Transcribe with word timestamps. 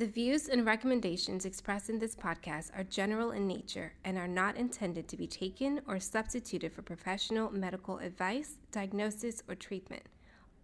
The 0.00 0.06
views 0.06 0.48
and 0.48 0.64
recommendations 0.64 1.44
expressed 1.44 1.90
in 1.90 1.98
this 1.98 2.16
podcast 2.16 2.70
are 2.74 2.84
general 2.84 3.32
in 3.32 3.46
nature 3.46 3.92
and 4.02 4.16
are 4.16 4.26
not 4.26 4.56
intended 4.56 5.08
to 5.08 5.16
be 5.18 5.26
taken 5.26 5.82
or 5.86 6.00
substituted 6.00 6.72
for 6.72 6.80
professional 6.80 7.50
medical 7.50 7.98
advice, 7.98 8.54
diagnosis, 8.72 9.42
or 9.46 9.54
treatment. 9.54 10.04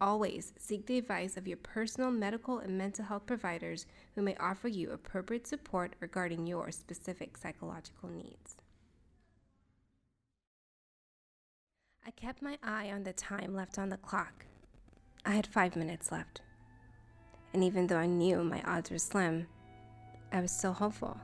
Always 0.00 0.54
seek 0.58 0.86
the 0.86 0.96
advice 0.96 1.36
of 1.36 1.46
your 1.46 1.58
personal 1.58 2.10
medical 2.10 2.60
and 2.60 2.78
mental 2.78 3.04
health 3.04 3.26
providers 3.26 3.84
who 4.14 4.22
may 4.22 4.36
offer 4.36 4.68
you 4.68 4.90
appropriate 4.90 5.46
support 5.46 5.96
regarding 6.00 6.46
your 6.46 6.70
specific 6.70 7.36
psychological 7.36 8.08
needs. 8.08 8.56
I 12.06 12.10
kept 12.12 12.40
my 12.40 12.56
eye 12.62 12.90
on 12.90 13.02
the 13.02 13.12
time 13.12 13.54
left 13.54 13.78
on 13.78 13.90
the 13.90 13.98
clock. 13.98 14.46
I 15.26 15.32
had 15.32 15.46
five 15.46 15.76
minutes 15.76 16.10
left 16.10 16.40
and 17.56 17.64
even 17.64 17.86
though 17.86 17.96
I 17.96 18.04
knew 18.04 18.44
my 18.44 18.60
odds 18.66 18.90
were 18.90 18.98
slim, 18.98 19.46
I 20.30 20.42
was 20.42 20.50
still 20.50 20.74
hopeful. 20.74 21.16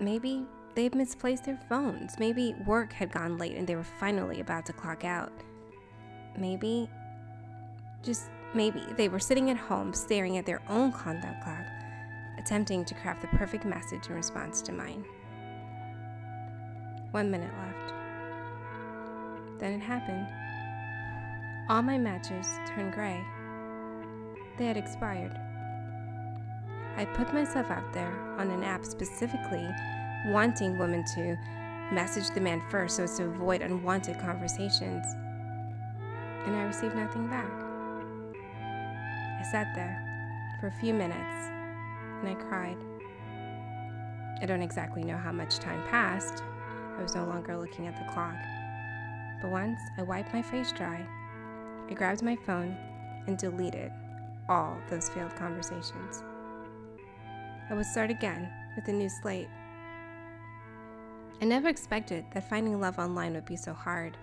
Maybe 0.00 0.44
they'd 0.74 0.92
misplaced 0.92 1.44
their 1.44 1.60
phones. 1.68 2.18
Maybe 2.18 2.52
work 2.66 2.92
had 2.92 3.12
gone 3.12 3.38
late 3.38 3.54
and 3.54 3.64
they 3.64 3.76
were 3.76 3.84
finally 3.84 4.40
about 4.40 4.66
to 4.66 4.72
clock 4.72 5.04
out. 5.04 5.30
Maybe, 6.36 6.90
just 8.02 8.24
maybe, 8.54 8.82
they 8.96 9.08
were 9.08 9.20
sitting 9.20 9.50
at 9.50 9.56
home 9.56 9.94
staring 9.94 10.36
at 10.36 10.46
their 10.46 10.60
own 10.68 10.90
contact 10.90 11.44
clock, 11.44 11.64
attempting 12.36 12.84
to 12.86 12.94
craft 12.94 13.20
the 13.20 13.28
perfect 13.38 13.64
message 13.64 14.08
in 14.08 14.16
response 14.16 14.60
to 14.62 14.72
mine. 14.72 15.04
One 17.12 17.30
minute 17.30 17.52
left. 17.56 17.94
Then 19.60 19.74
it 19.74 19.80
happened. 19.80 20.26
All 21.70 21.82
my 21.82 21.98
matches 21.98 22.48
turned 22.66 22.92
gray 22.92 23.24
they 24.58 24.66
had 24.66 24.76
expired. 24.76 25.38
I 26.96 27.04
put 27.04 27.34
myself 27.34 27.70
out 27.70 27.92
there 27.92 28.12
on 28.38 28.50
an 28.50 28.62
app 28.62 28.84
specifically 28.84 29.68
wanting 30.28 30.78
women 30.78 31.04
to 31.14 31.36
message 31.92 32.34
the 32.34 32.40
man 32.40 32.62
first 32.70 32.96
so 32.96 33.04
as 33.04 33.16
to 33.18 33.24
avoid 33.24 33.60
unwanted 33.60 34.18
conversations. 34.18 35.04
And 36.46 36.56
I 36.56 36.64
received 36.64 36.96
nothing 36.96 37.28
back. 37.28 37.50
I 39.38 39.42
sat 39.50 39.74
there 39.74 40.02
for 40.60 40.68
a 40.68 40.80
few 40.80 40.94
minutes 40.94 41.50
and 42.20 42.28
I 42.28 42.34
cried. 42.34 42.78
I 44.40 44.46
don't 44.46 44.62
exactly 44.62 45.04
know 45.04 45.16
how 45.16 45.32
much 45.32 45.58
time 45.58 45.82
passed. 45.88 46.42
I 46.98 47.02
was 47.02 47.14
no 47.14 47.26
longer 47.26 47.56
looking 47.56 47.86
at 47.86 47.96
the 47.96 48.10
clock. 48.12 48.36
But 49.42 49.50
once 49.50 49.80
I 49.98 50.02
wiped 50.02 50.32
my 50.32 50.42
face 50.42 50.72
dry, 50.72 51.06
I 51.90 51.94
grabbed 51.94 52.22
my 52.22 52.36
phone 52.36 52.76
and 53.26 53.36
deleted 53.36 53.92
all 54.48 54.76
those 54.88 55.08
failed 55.08 55.34
conversations. 55.36 56.22
I 57.68 57.74
would 57.74 57.86
start 57.86 58.10
again 58.10 58.48
with 58.76 58.88
a 58.88 58.92
new 58.92 59.08
slate. 59.08 59.48
I 61.40 61.44
never 61.44 61.68
expected 61.68 62.24
that 62.32 62.48
finding 62.48 62.80
love 62.80 62.98
online 62.98 63.34
would 63.34 63.44
be 63.44 63.56
so 63.56 63.72
hard, 63.74 64.16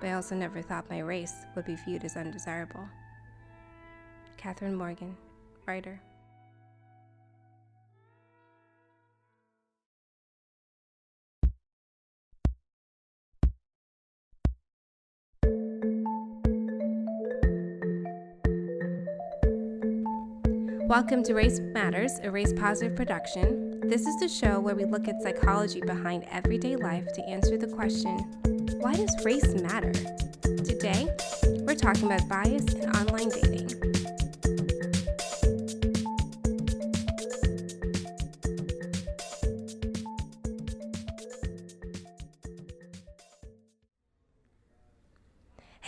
but 0.00 0.08
I 0.08 0.14
also 0.14 0.34
never 0.34 0.62
thought 0.62 0.90
my 0.90 1.00
race 1.00 1.46
would 1.54 1.64
be 1.64 1.76
viewed 1.76 2.04
as 2.04 2.16
undesirable. 2.16 2.88
Catherine 4.36 4.74
Morgan, 4.74 5.16
writer. 5.66 6.00
Welcome 20.92 21.22
to 21.22 21.32
Race 21.32 21.58
Matters, 21.58 22.20
a 22.22 22.30
race 22.30 22.52
positive 22.52 22.94
production. 22.94 23.80
This 23.80 24.06
is 24.06 24.14
the 24.20 24.28
show 24.28 24.60
where 24.60 24.74
we 24.74 24.84
look 24.84 25.08
at 25.08 25.22
psychology 25.22 25.80
behind 25.80 26.26
everyday 26.30 26.76
life 26.76 27.10
to 27.14 27.22
answer 27.22 27.56
the 27.56 27.66
question 27.66 28.18
why 28.78 28.92
does 28.92 29.24
race 29.24 29.54
matter? 29.54 29.92
Today, 30.42 31.08
we're 31.64 31.76
talking 31.76 32.04
about 32.12 32.28
bias 32.28 32.74
in 32.74 32.90
online 32.90 33.30
dating. 33.30 34.01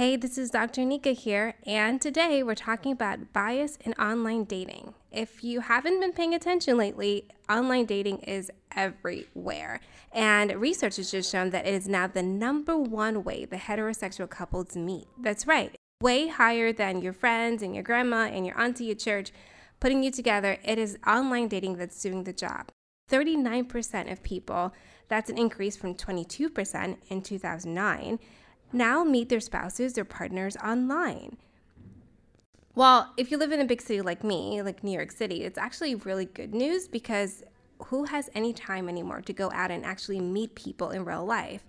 Hey, 0.05 0.17
this 0.17 0.37
is 0.37 0.51
Dr. 0.51 0.85
Nika 0.85 1.13
here, 1.13 1.55
and 1.65 1.99
today 1.99 2.43
we're 2.43 2.55
talking 2.55 2.93
about 2.93 3.33
bias 3.33 3.79
in 3.87 3.95
online 3.95 4.45
dating. 4.45 4.93
If 5.11 5.43
you 5.43 5.61
haven't 5.61 5.99
been 5.99 6.13
paying 6.13 6.35
attention 6.35 6.77
lately, 6.77 7.29
online 7.49 7.87
dating 7.87 8.19
is 8.19 8.51
everywhere. 8.77 9.81
And 10.13 10.53
research 10.57 10.97
has 10.97 11.11
just 11.11 11.33
shown 11.33 11.49
that 11.53 11.67
it 11.67 11.73
is 11.73 11.89
now 11.89 12.07
the 12.07 12.23
number 12.23 12.77
one 12.77 13.25
way 13.25 13.47
the 13.47 13.57
heterosexual 13.57 14.29
couples 14.29 14.77
meet. 14.77 15.07
That's 15.19 15.47
right, 15.47 15.75
way 16.03 16.29
higher 16.29 16.71
than 16.71 17.01
your 17.01 17.15
friends 17.15 17.63
and 17.63 17.75
your 17.75 17.83
grandma 17.83 18.27
and 18.27 18.45
your 18.45 18.61
auntie 18.61 18.91
at 18.91 18.99
church 18.99 19.33
putting 19.81 20.03
you 20.03 20.11
together. 20.11 20.59
It 20.63 20.77
is 20.77 20.99
online 21.07 21.49
dating 21.49 21.79
that's 21.79 22.03
doing 22.03 22.25
the 22.25 22.35
job. 22.35 22.69
39% 23.11 24.13
of 24.13 24.23
people, 24.23 24.75
that's 25.09 25.31
an 25.31 25.39
increase 25.39 25.79
from 25.79 25.95
22% 25.95 26.97
in 27.09 27.23
2009 27.23 28.19
now 28.75 29.05
meet 29.05 29.29
their 29.29 29.41
spouses 29.41 29.97
or 29.97 30.05
partners 30.05 30.57
online. 30.57 31.37
Well, 32.75 33.13
if 33.17 33.31
you 33.31 33.39
live 33.39 33.53
in 33.53 33.61
a 33.61 33.65
big 33.65 33.81
city 33.81 34.01
like 34.01 34.25
me, 34.25 34.61
like 34.63 34.83
New 34.83 34.91
York 34.91 35.13
City, 35.13 35.45
it's 35.45 35.59
actually 35.59 35.95
really 35.95 36.25
good 36.25 36.55
news 36.55 36.89
because 36.89 37.45
who 37.87 38.05
has 38.05 38.31
any 38.35 38.53
time 38.53 38.89
anymore 38.89 39.21
to 39.23 39.33
go 39.33 39.51
out 39.53 39.71
and 39.71 39.85
actually 39.85 40.21
meet 40.21 40.57
people 40.57 40.91
in 40.91 41.05
real 41.05 41.25
life? 41.25 41.65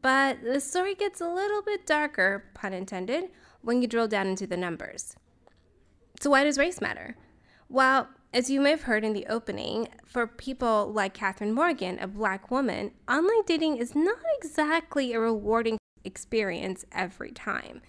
But 0.00 0.42
the 0.42 0.60
story 0.60 0.94
gets 0.94 1.20
a 1.20 1.28
little 1.28 1.62
bit 1.62 1.86
darker, 1.86 2.50
pun 2.54 2.72
intended, 2.72 3.24
when 3.60 3.82
you 3.82 3.88
drill 3.88 4.08
down 4.08 4.26
into 4.26 4.46
the 4.46 4.56
numbers. 4.56 5.14
So, 6.20 6.30
why 6.30 6.44
does 6.44 6.58
race 6.58 6.80
matter? 6.80 7.16
Well, 7.68 8.08
as 8.32 8.50
you 8.50 8.60
may 8.60 8.70
have 8.70 8.82
heard 8.82 9.04
in 9.04 9.12
the 9.12 9.26
opening, 9.26 9.88
for 10.06 10.26
people 10.26 10.90
like 10.92 11.14
Catherine 11.14 11.52
Morgan, 11.52 11.98
a 11.98 12.06
black 12.06 12.50
woman, 12.50 12.92
online 13.08 13.44
dating 13.46 13.76
is 13.76 13.94
not 13.94 14.18
exactly 14.38 15.12
a 15.12 15.20
rewarding 15.20 15.78
experience 16.04 16.84
every 16.92 17.30
time. 17.30 17.82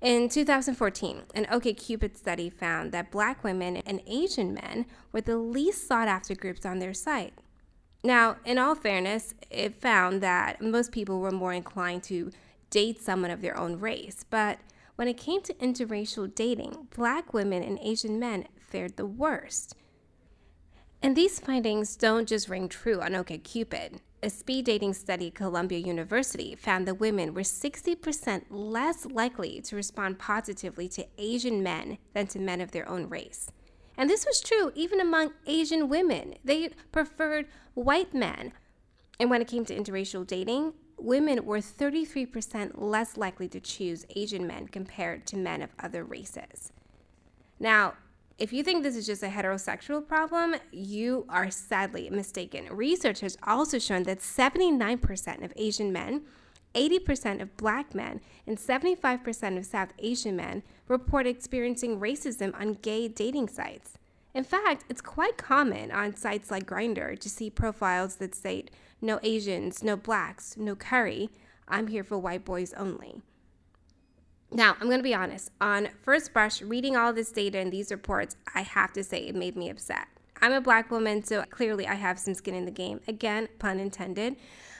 In 0.00 0.30
2014, 0.30 1.22
an 1.34 1.44
OkCupid 1.46 2.16
study 2.16 2.48
found 2.48 2.90
that 2.92 3.10
black 3.10 3.44
women 3.44 3.76
and 3.78 4.00
Asian 4.06 4.54
men 4.54 4.86
were 5.12 5.20
the 5.20 5.36
least 5.36 5.86
sought 5.86 6.08
after 6.08 6.34
groups 6.34 6.64
on 6.64 6.78
their 6.78 6.94
site. 6.94 7.34
Now, 8.02 8.36
in 8.46 8.56
all 8.56 8.74
fairness, 8.74 9.34
it 9.50 9.80
found 9.80 10.22
that 10.22 10.62
most 10.62 10.90
people 10.90 11.20
were 11.20 11.30
more 11.30 11.52
inclined 11.52 12.02
to 12.04 12.30
date 12.70 13.02
someone 13.02 13.30
of 13.30 13.42
their 13.42 13.58
own 13.58 13.78
race, 13.78 14.24
but 14.30 14.58
when 14.96 15.08
it 15.08 15.16
came 15.16 15.42
to 15.42 15.54
interracial 15.54 16.34
dating, 16.34 16.88
black 16.94 17.34
women 17.34 17.62
and 17.62 17.78
Asian 17.82 18.18
men 18.18 18.46
fared 18.58 18.96
the 18.96 19.06
worst. 19.06 19.74
And 21.02 21.16
these 21.16 21.40
findings 21.40 21.96
don't 21.96 22.28
just 22.28 22.48
ring 22.48 22.68
true 22.68 23.00
on 23.00 23.12
OkCupid. 23.12 24.00
A 24.22 24.28
speed 24.28 24.66
dating 24.66 24.92
study 24.92 25.28
at 25.28 25.34
Columbia 25.34 25.78
University 25.78 26.54
found 26.54 26.86
that 26.86 27.00
women 27.00 27.32
were 27.32 27.40
60% 27.40 28.42
less 28.50 29.06
likely 29.06 29.62
to 29.62 29.76
respond 29.76 30.18
positively 30.18 30.88
to 30.90 31.06
Asian 31.16 31.62
men 31.62 31.96
than 32.12 32.26
to 32.26 32.38
men 32.38 32.60
of 32.60 32.70
their 32.70 32.86
own 32.86 33.08
race. 33.08 33.50
And 33.96 34.10
this 34.10 34.26
was 34.26 34.42
true 34.42 34.72
even 34.74 35.00
among 35.00 35.32
Asian 35.46 35.88
women. 35.88 36.34
They 36.44 36.68
preferred 36.92 37.46
white 37.72 38.12
men. 38.12 38.52
And 39.18 39.30
when 39.30 39.40
it 39.40 39.48
came 39.48 39.64
to 39.64 39.74
interracial 39.74 40.26
dating, 40.26 40.74
women 40.98 41.46
were 41.46 41.58
33% 41.58 42.72
less 42.74 43.16
likely 43.16 43.48
to 43.48 43.60
choose 43.60 44.04
Asian 44.14 44.46
men 44.46 44.68
compared 44.68 45.26
to 45.28 45.36
men 45.36 45.62
of 45.62 45.70
other 45.78 46.04
races. 46.04 46.72
Now, 47.58 47.94
if 48.40 48.54
you 48.54 48.62
think 48.62 48.82
this 48.82 48.96
is 48.96 49.06
just 49.06 49.22
a 49.22 49.28
heterosexual 49.28 50.04
problem, 50.04 50.56
you 50.72 51.26
are 51.28 51.50
sadly 51.50 52.08
mistaken. 52.08 52.66
Research 52.70 53.20
has 53.20 53.36
also 53.42 53.78
shown 53.78 54.04
that 54.04 54.20
79% 54.20 55.44
of 55.44 55.52
Asian 55.56 55.92
men, 55.92 56.22
80% 56.74 57.42
of 57.42 57.54
black 57.58 57.94
men, 57.94 58.22
and 58.46 58.56
75% 58.56 59.58
of 59.58 59.66
South 59.66 59.92
Asian 59.98 60.36
men 60.36 60.62
report 60.88 61.26
experiencing 61.26 62.00
racism 62.00 62.58
on 62.58 62.78
gay 62.80 63.08
dating 63.08 63.48
sites. 63.48 63.98
In 64.32 64.44
fact, 64.44 64.86
it's 64.88 65.02
quite 65.02 65.36
common 65.36 65.90
on 65.90 66.16
sites 66.16 66.50
like 66.50 66.64
Grindr 66.64 67.18
to 67.18 67.28
see 67.28 67.50
profiles 67.50 68.16
that 68.16 68.34
state 68.34 68.70
no 69.02 69.20
Asians, 69.22 69.82
no 69.82 69.96
blacks, 69.96 70.56
no 70.56 70.74
curry, 70.74 71.28
I'm 71.68 71.88
here 71.88 72.04
for 72.04 72.18
white 72.18 72.44
boys 72.46 72.72
only. 72.74 73.20
Now, 74.52 74.76
I'm 74.80 74.88
going 74.88 74.98
to 74.98 75.04
be 75.04 75.14
honest. 75.14 75.50
On 75.60 75.88
first 76.02 76.32
brush, 76.32 76.60
reading 76.60 76.96
all 76.96 77.12
this 77.12 77.30
data 77.30 77.58
and 77.58 77.72
these 77.72 77.92
reports, 77.92 78.36
I 78.54 78.62
have 78.62 78.92
to 78.94 79.04
say 79.04 79.18
it 79.18 79.36
made 79.36 79.56
me 79.56 79.70
upset. 79.70 80.08
I'm 80.42 80.52
a 80.52 80.60
black 80.60 80.90
woman, 80.90 81.22
so 81.22 81.44
clearly 81.50 81.86
I 81.86 81.94
have 81.94 82.18
some 82.18 82.34
skin 82.34 82.54
in 82.54 82.64
the 82.64 82.70
game. 82.70 83.00
Again, 83.06 83.48
pun 83.58 83.78
intended. 83.78 84.36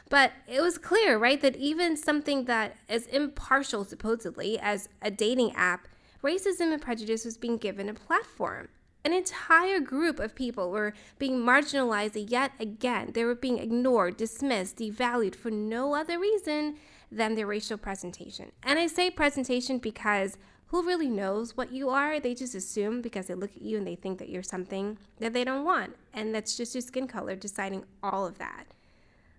But 0.09 0.33
it 0.49 0.61
was 0.61 0.77
clear, 0.77 1.19
right, 1.19 1.41
that 1.41 1.55
even 1.55 1.97
something 1.97 2.47
that 2.47 2.77
is 2.89 3.07
impartial, 3.07 3.85
supposedly, 3.85 4.59
as 4.59 4.89
a 5.03 5.11
dating 5.11 5.53
app, 5.55 5.87
racism 6.25 6.73
and 6.73 6.83
prejudice 6.83 7.25
was 7.25 7.39
being 7.39 7.57
given 7.57 7.89
a 7.89 7.95
platform. 7.95 8.69
An 9.05 9.13
entire 9.13 9.81
group 9.81 10.19
of 10.19 10.35
people 10.35 10.71
were 10.71 10.95
being 11.19 11.39
marginalized 11.39 12.29
yet 12.29 12.53
again. 12.59 13.13
They 13.15 13.25
were 13.25 13.37
being 13.37 13.59
ignored, 13.59 14.17
dismissed, 14.17 14.79
devalued 14.79 15.37
for 15.37 15.51
no 15.51 15.95
other 15.95 16.19
reason 16.19 16.77
than 17.11 17.35
their 17.35 17.47
racial 17.47 17.77
presentation. 17.77 18.53
And 18.63 18.79
I 18.79 18.87
say 18.87 19.11
presentation 19.11 19.79
because 19.79 20.37
who 20.67 20.87
really 20.87 21.09
knows 21.09 21.57
what 21.57 21.73
you 21.73 21.89
are? 21.89 22.21
They 22.21 22.35
just 22.35 22.55
assume 22.55 23.03
because 23.03 23.27
they 23.27 23.35
look 23.35 23.57
at 23.57 23.63
you 23.63 23.79
and 23.79 23.87
they 23.87 23.97
think 23.97 24.19
that 24.19 24.29
you're 24.29 24.43
something 24.43 24.99
that 25.19 25.33
they 25.33 25.43
don't 25.43 25.65
want. 25.65 25.97
And 26.15 26.33
that's 26.33 26.57
just 26.57 26.75
your 26.75 26.83
skin 26.83 27.09
color 27.09 27.35
deciding 27.35 27.85
all 28.03 28.25
of 28.27 28.39
that. 28.39 28.67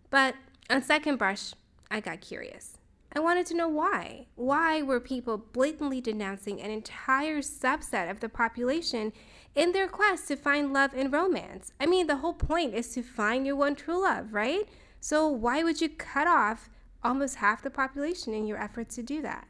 But 0.10 0.36
on 0.70 0.82
second 0.82 1.18
brush, 1.18 1.54
I 1.90 2.02
got 2.02 2.20
curious. 2.20 2.78
I 3.14 3.20
wanted 3.20 3.46
to 3.48 3.56
know 3.56 3.68
why. 3.68 4.28
Why 4.36 4.82
were 4.82 5.00
people 5.00 5.38
blatantly 5.38 6.02
denouncing 6.02 6.62
an 6.62 6.72
entire 6.72 7.40
subset 7.40 8.10
of 8.10 8.20
the 8.20 8.30
population 8.30 9.12
in 9.56 9.72
their 9.74 9.88
quest 9.88 10.28
to 10.30 10.36
find 10.36 10.74
love 10.74 10.92
and 10.94 11.12
romance? 11.12 11.72
I 11.80 11.86
mean, 11.86 12.08
the 12.08 12.18
whole 12.18 12.34
point 12.34 12.74
is 12.74 12.90
to 12.94 13.04
find 13.04 13.46
your 13.46 13.56
one 13.56 13.76
true 13.76 14.02
love, 14.02 14.34
right? 14.34 14.68
So 15.00 15.28
why 15.28 15.64
would 15.64 15.82
you 15.82 15.90
cut 15.90 16.28
off 16.28 16.70
almost 17.04 17.36
half 17.36 17.62
the 17.62 17.70
population 17.70 18.34
in 18.34 18.48
your 18.48 18.58
efforts 18.58 18.96
to 18.96 19.04
do 19.04 19.22
that? 19.22 19.48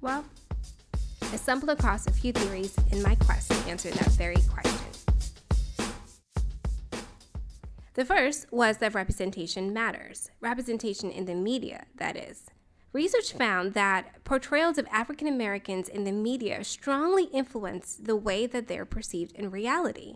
Well, 0.00 0.24
I 1.20 1.36
stumbled 1.36 1.70
across 1.70 2.06
a 2.06 2.12
few 2.12 2.32
theories 2.32 2.74
in 2.92 3.02
my 3.02 3.14
quest 3.14 3.50
to 3.50 3.70
answer 3.70 3.90
that 3.90 4.10
very 4.12 4.36
question. 4.48 4.74
The 7.94 8.04
first 8.04 8.52
was 8.52 8.78
that 8.78 8.94
representation 8.94 9.72
matters. 9.72 10.30
Representation 10.40 11.10
in 11.10 11.24
the 11.24 11.34
media, 11.34 11.86
that 11.96 12.16
is. 12.16 12.44
Research 12.92 13.32
found 13.32 13.74
that 13.74 14.24
portrayals 14.24 14.78
of 14.78 14.86
African 14.90 15.26
Americans 15.26 15.88
in 15.88 16.04
the 16.04 16.12
media 16.12 16.62
strongly 16.64 17.24
influence 17.24 17.98
the 18.00 18.16
way 18.16 18.46
that 18.46 18.68
they're 18.68 18.86
perceived 18.86 19.32
in 19.32 19.50
reality. 19.50 20.14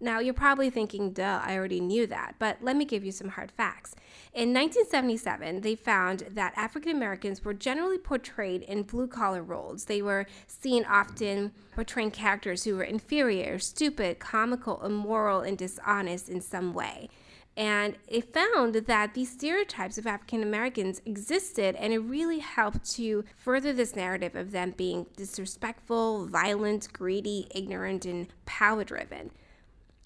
Now, 0.00 0.18
you're 0.18 0.34
probably 0.34 0.70
thinking, 0.70 1.12
duh, 1.12 1.40
I 1.44 1.56
already 1.56 1.80
knew 1.80 2.06
that, 2.08 2.34
but 2.38 2.58
let 2.62 2.76
me 2.76 2.84
give 2.84 3.04
you 3.04 3.12
some 3.12 3.28
hard 3.28 3.52
facts. 3.52 3.94
In 4.32 4.54
1977, 4.54 5.62
they 5.62 5.74
found 5.74 6.20
that 6.30 6.52
African 6.56 6.92
Americans 6.96 7.44
were 7.44 7.52
generally 7.52 7.98
portrayed 7.98 8.62
in 8.62 8.84
blue 8.84 9.08
collar 9.08 9.42
roles. 9.42 9.86
They 9.86 10.02
were 10.02 10.26
seen 10.46 10.84
often 10.84 11.50
portraying 11.74 12.12
characters 12.12 12.62
who 12.62 12.76
were 12.76 12.84
inferior, 12.84 13.58
stupid, 13.58 14.20
comical, 14.20 14.84
immoral, 14.84 15.40
and 15.40 15.58
dishonest 15.58 16.28
in 16.28 16.40
some 16.40 16.74
way. 16.74 17.08
And 17.56 17.96
it 18.06 18.32
found 18.32 18.74
that 18.74 19.14
these 19.14 19.32
stereotypes 19.32 19.98
of 19.98 20.06
African 20.06 20.44
Americans 20.44 21.02
existed, 21.04 21.74
and 21.74 21.92
it 21.92 21.98
really 21.98 22.38
helped 22.38 22.88
to 22.92 23.24
further 23.36 23.72
this 23.72 23.96
narrative 23.96 24.36
of 24.36 24.52
them 24.52 24.74
being 24.76 25.06
disrespectful, 25.16 26.26
violent, 26.26 26.92
greedy, 26.92 27.48
ignorant, 27.52 28.06
and 28.06 28.28
power 28.46 28.84
driven. 28.84 29.32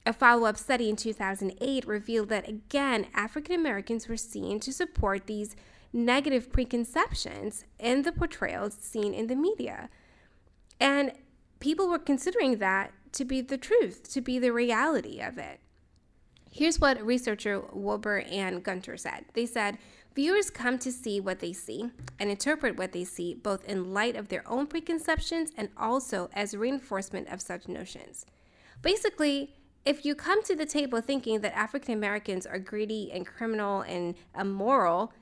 A 0.07 0.13
follow 0.13 0.47
up 0.47 0.59
study 0.59 0.91
in 0.91 0.97
2008 0.97 1.87
revealed 1.87 2.29
that, 2.29 2.49
again, 2.49 3.07
African 3.15 3.55
Americans 3.55 4.07
were 4.07 4.19
seen 4.19 4.61
to 4.61 4.73
support 4.73 5.27
these 5.27 5.57
negative 5.93 6.53
preconceptions 6.53 7.65
in 7.79 8.03
the 8.03 8.13
portrayals 8.13 8.75
seen 8.75 9.15
in 9.15 9.29
the 9.29 9.37
media. 9.37 9.89
And 10.79 11.13
people 11.61 11.89
were 11.89 11.99
considering 11.99 12.59
that 12.59 12.93
to 13.13 13.25
be 13.25 13.41
the 13.41 13.57
truth, 13.57 14.13
to 14.13 14.21
be 14.21 14.39
the 14.39 14.53
reality 14.53 15.21
of 15.21 15.39
it. 15.39 15.61
Here's 16.51 16.79
what 16.79 17.01
researcher 17.03 17.63
Wilbur 17.73 18.25
and 18.31 18.63
Gunter 18.63 18.97
said. 18.97 19.25
They 19.33 19.47
said, 19.47 19.79
Viewers 20.15 20.51
come 20.51 20.79
to 20.79 20.93
see 20.93 21.19
what 21.19 21.41
they 21.41 21.53
see 21.53 21.91
and 22.21 22.31
interpret 22.31 22.77
what 22.77 22.93
they 22.93 23.03
see, 23.03 23.35
both 23.35 23.65
in 23.65 23.93
light 23.93 24.15
of 24.15 24.29
their 24.29 24.47
own 24.49 24.67
preconceptions 24.69 25.51
and 25.57 25.71
also 25.77 26.29
as 26.33 26.57
reinforcement 26.57 27.29
of 27.29 27.41
such 27.41 27.67
notions. 27.67 28.25
Basically, 28.81 29.57
if 29.85 30.05
you 30.05 30.15
come 30.15 30.43
to 30.45 30.57
the 30.57 30.67
table 30.67 31.01
thinking 31.01 31.41
that 31.41 31.57
African 31.57 31.95
Americans 31.95 32.47
are 32.47 32.59
greedy 32.59 33.11
and 33.13 33.27
criminal 33.27 33.83
and 33.83 34.15
immoral, 34.39 35.13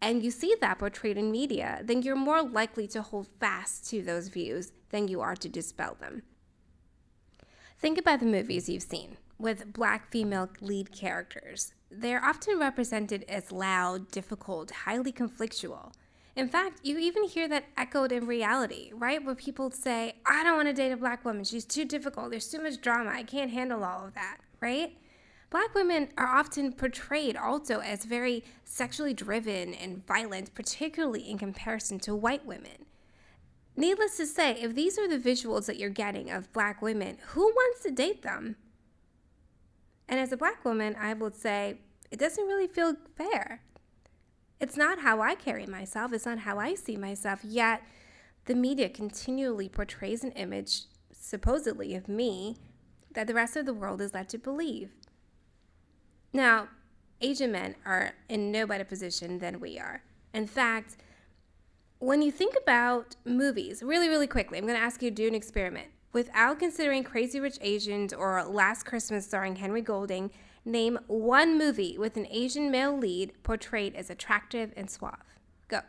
and 0.00 0.22
you 0.22 0.30
see 0.30 0.54
that 0.60 0.78
portrayed 0.78 1.16
in 1.16 1.30
media, 1.30 1.80
then 1.82 2.02
you're 2.02 2.16
more 2.16 2.42
likely 2.42 2.86
to 2.88 3.02
hold 3.02 3.28
fast 3.40 3.88
to 3.90 4.02
those 4.02 4.28
views 4.28 4.72
than 4.90 5.08
you 5.08 5.20
are 5.20 5.34
to 5.36 5.48
dispel 5.48 5.96
them. 5.98 6.22
Think 7.78 7.98
about 7.98 8.20
the 8.20 8.26
movies 8.26 8.68
you've 8.68 8.82
seen 8.82 9.16
with 9.38 9.72
black 9.72 10.10
female 10.10 10.48
lead 10.60 10.92
characters. 10.92 11.74
They're 11.90 12.24
often 12.24 12.58
represented 12.58 13.24
as 13.28 13.52
loud, 13.52 14.10
difficult, 14.10 14.70
highly 14.70 15.12
conflictual. 15.12 15.92
In 16.36 16.50
fact, 16.50 16.80
you 16.82 16.98
even 16.98 17.24
hear 17.24 17.48
that 17.48 17.64
echoed 17.78 18.12
in 18.12 18.26
reality, 18.26 18.92
right? 18.94 19.24
Where 19.24 19.34
people 19.34 19.70
say, 19.70 20.16
I 20.26 20.44
don't 20.44 20.56
want 20.56 20.68
to 20.68 20.74
date 20.74 20.92
a 20.92 20.96
black 20.96 21.24
woman. 21.24 21.44
She's 21.44 21.64
too 21.64 21.86
difficult. 21.86 22.30
There's 22.30 22.48
too 22.48 22.62
much 22.62 22.82
drama. 22.82 23.10
I 23.10 23.22
can't 23.22 23.50
handle 23.50 23.82
all 23.82 24.04
of 24.04 24.14
that, 24.14 24.36
right? 24.60 24.98
Black 25.48 25.74
women 25.74 26.08
are 26.18 26.26
often 26.26 26.72
portrayed 26.72 27.36
also 27.36 27.78
as 27.78 28.04
very 28.04 28.44
sexually 28.64 29.14
driven 29.14 29.72
and 29.72 30.06
violent, 30.06 30.52
particularly 30.54 31.22
in 31.22 31.38
comparison 31.38 31.98
to 32.00 32.14
white 32.14 32.44
women. 32.44 32.84
Needless 33.74 34.18
to 34.18 34.26
say, 34.26 34.52
if 34.60 34.74
these 34.74 34.98
are 34.98 35.08
the 35.08 35.18
visuals 35.18 35.64
that 35.66 35.78
you're 35.78 35.88
getting 35.88 36.30
of 36.30 36.52
black 36.52 36.82
women, 36.82 37.16
who 37.28 37.44
wants 37.44 37.82
to 37.84 37.90
date 37.90 38.22
them? 38.22 38.56
And 40.08 40.20
as 40.20 40.32
a 40.32 40.36
black 40.36 40.64
woman, 40.66 40.96
I 41.00 41.14
would 41.14 41.34
say 41.34 41.78
it 42.10 42.18
doesn't 42.18 42.46
really 42.46 42.66
feel 42.66 42.94
fair. 43.16 43.62
It's 44.60 44.76
not 44.76 45.00
how 45.00 45.20
I 45.20 45.34
carry 45.34 45.66
myself, 45.66 46.12
it's 46.12 46.26
not 46.26 46.40
how 46.40 46.58
I 46.58 46.74
see 46.74 46.96
myself, 46.96 47.40
yet 47.44 47.82
the 48.46 48.54
media 48.54 48.88
continually 48.88 49.68
portrays 49.68 50.24
an 50.24 50.32
image, 50.32 50.84
supposedly 51.12 51.94
of 51.94 52.08
me, 52.08 52.56
that 53.12 53.26
the 53.26 53.34
rest 53.34 53.56
of 53.56 53.66
the 53.66 53.74
world 53.74 54.00
is 54.00 54.14
led 54.14 54.28
to 54.30 54.38
believe. 54.38 54.92
Now, 56.32 56.68
Asian 57.20 57.52
men 57.52 57.76
are 57.84 58.12
in 58.28 58.52
no 58.52 58.66
better 58.66 58.84
position 58.84 59.38
than 59.38 59.60
we 59.60 59.78
are. 59.78 60.02
In 60.34 60.46
fact, 60.46 60.96
when 61.98 62.20
you 62.20 62.30
think 62.30 62.54
about 62.60 63.16
movies, 63.24 63.82
really, 63.82 64.08
really 64.08 64.26
quickly, 64.26 64.58
I'm 64.58 64.66
going 64.66 64.78
to 64.78 64.84
ask 64.84 65.02
you 65.02 65.10
to 65.10 65.16
do 65.16 65.26
an 65.26 65.34
experiment. 65.34 65.88
Without 66.12 66.58
considering 66.58 67.04
Crazy 67.04 67.40
Rich 67.40 67.58
Asians 67.62 68.12
or 68.12 68.42
Last 68.44 68.84
Christmas 68.84 69.26
starring 69.26 69.56
Henry 69.56 69.82
Golding, 69.82 70.30
Name 70.66 70.98
one 71.06 71.56
movie 71.56 71.96
with 71.96 72.16
an 72.16 72.26
Asian 72.28 72.70
male 72.70 72.98
lead 72.98 73.32
portrayed 73.42 73.94
as 73.94 74.10
attractive 74.10 74.72
and 74.76 74.90
suave. 74.90 75.38
Go. 75.68 75.80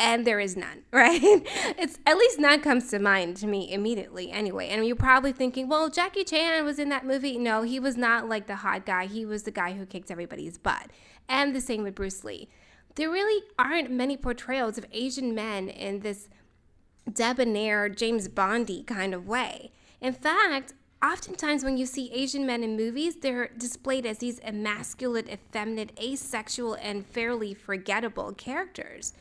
and 0.00 0.26
there 0.26 0.40
is 0.40 0.56
none, 0.56 0.82
right? 0.92 1.20
It's 1.22 1.98
at 2.06 2.16
least 2.16 2.38
none 2.38 2.62
comes 2.62 2.90
to 2.90 2.98
mind 2.98 3.36
to 3.36 3.46
me 3.46 3.70
immediately 3.70 4.30
anyway. 4.32 4.68
And 4.68 4.84
you're 4.86 4.96
probably 4.96 5.32
thinking, 5.32 5.68
well, 5.68 5.90
Jackie 5.90 6.24
Chan 6.24 6.64
was 6.64 6.78
in 6.78 6.88
that 6.88 7.04
movie. 7.04 7.36
No, 7.38 7.62
he 7.62 7.78
was 7.78 7.96
not 7.96 8.28
like 8.28 8.46
the 8.46 8.56
hot 8.56 8.86
guy. 8.86 9.06
He 9.06 9.26
was 9.26 9.42
the 9.42 9.50
guy 9.50 9.74
who 9.74 9.84
kicked 9.84 10.10
everybody's 10.10 10.56
butt. 10.56 10.90
And 11.28 11.54
the 11.54 11.60
same 11.60 11.82
with 11.82 11.94
Bruce 11.94 12.24
Lee. 12.24 12.48
There 12.96 13.10
really 13.10 13.44
aren't 13.58 13.90
many 13.90 14.16
portrayals 14.16 14.78
of 14.78 14.86
Asian 14.90 15.34
men 15.34 15.68
in 15.68 16.00
this 16.00 16.28
debonair 17.12 17.88
James 17.88 18.26
Bondy 18.28 18.82
kind 18.82 19.14
of 19.14 19.28
way. 19.28 19.70
In 20.00 20.12
fact, 20.12 20.74
oftentimes 21.02 21.64
when 21.64 21.76
you 21.76 21.86
see 21.86 22.12
Asian 22.12 22.46
men 22.46 22.62
in 22.62 22.76
movies, 22.76 23.16
they're 23.16 23.48
displayed 23.56 24.06
as 24.06 24.18
these 24.18 24.40
emasculate, 24.40 25.28
effeminate, 25.28 25.98
asexual, 26.00 26.74
and 26.74 27.06
fairly 27.06 27.54
forgettable 27.54 28.32
characters. 28.32 29.12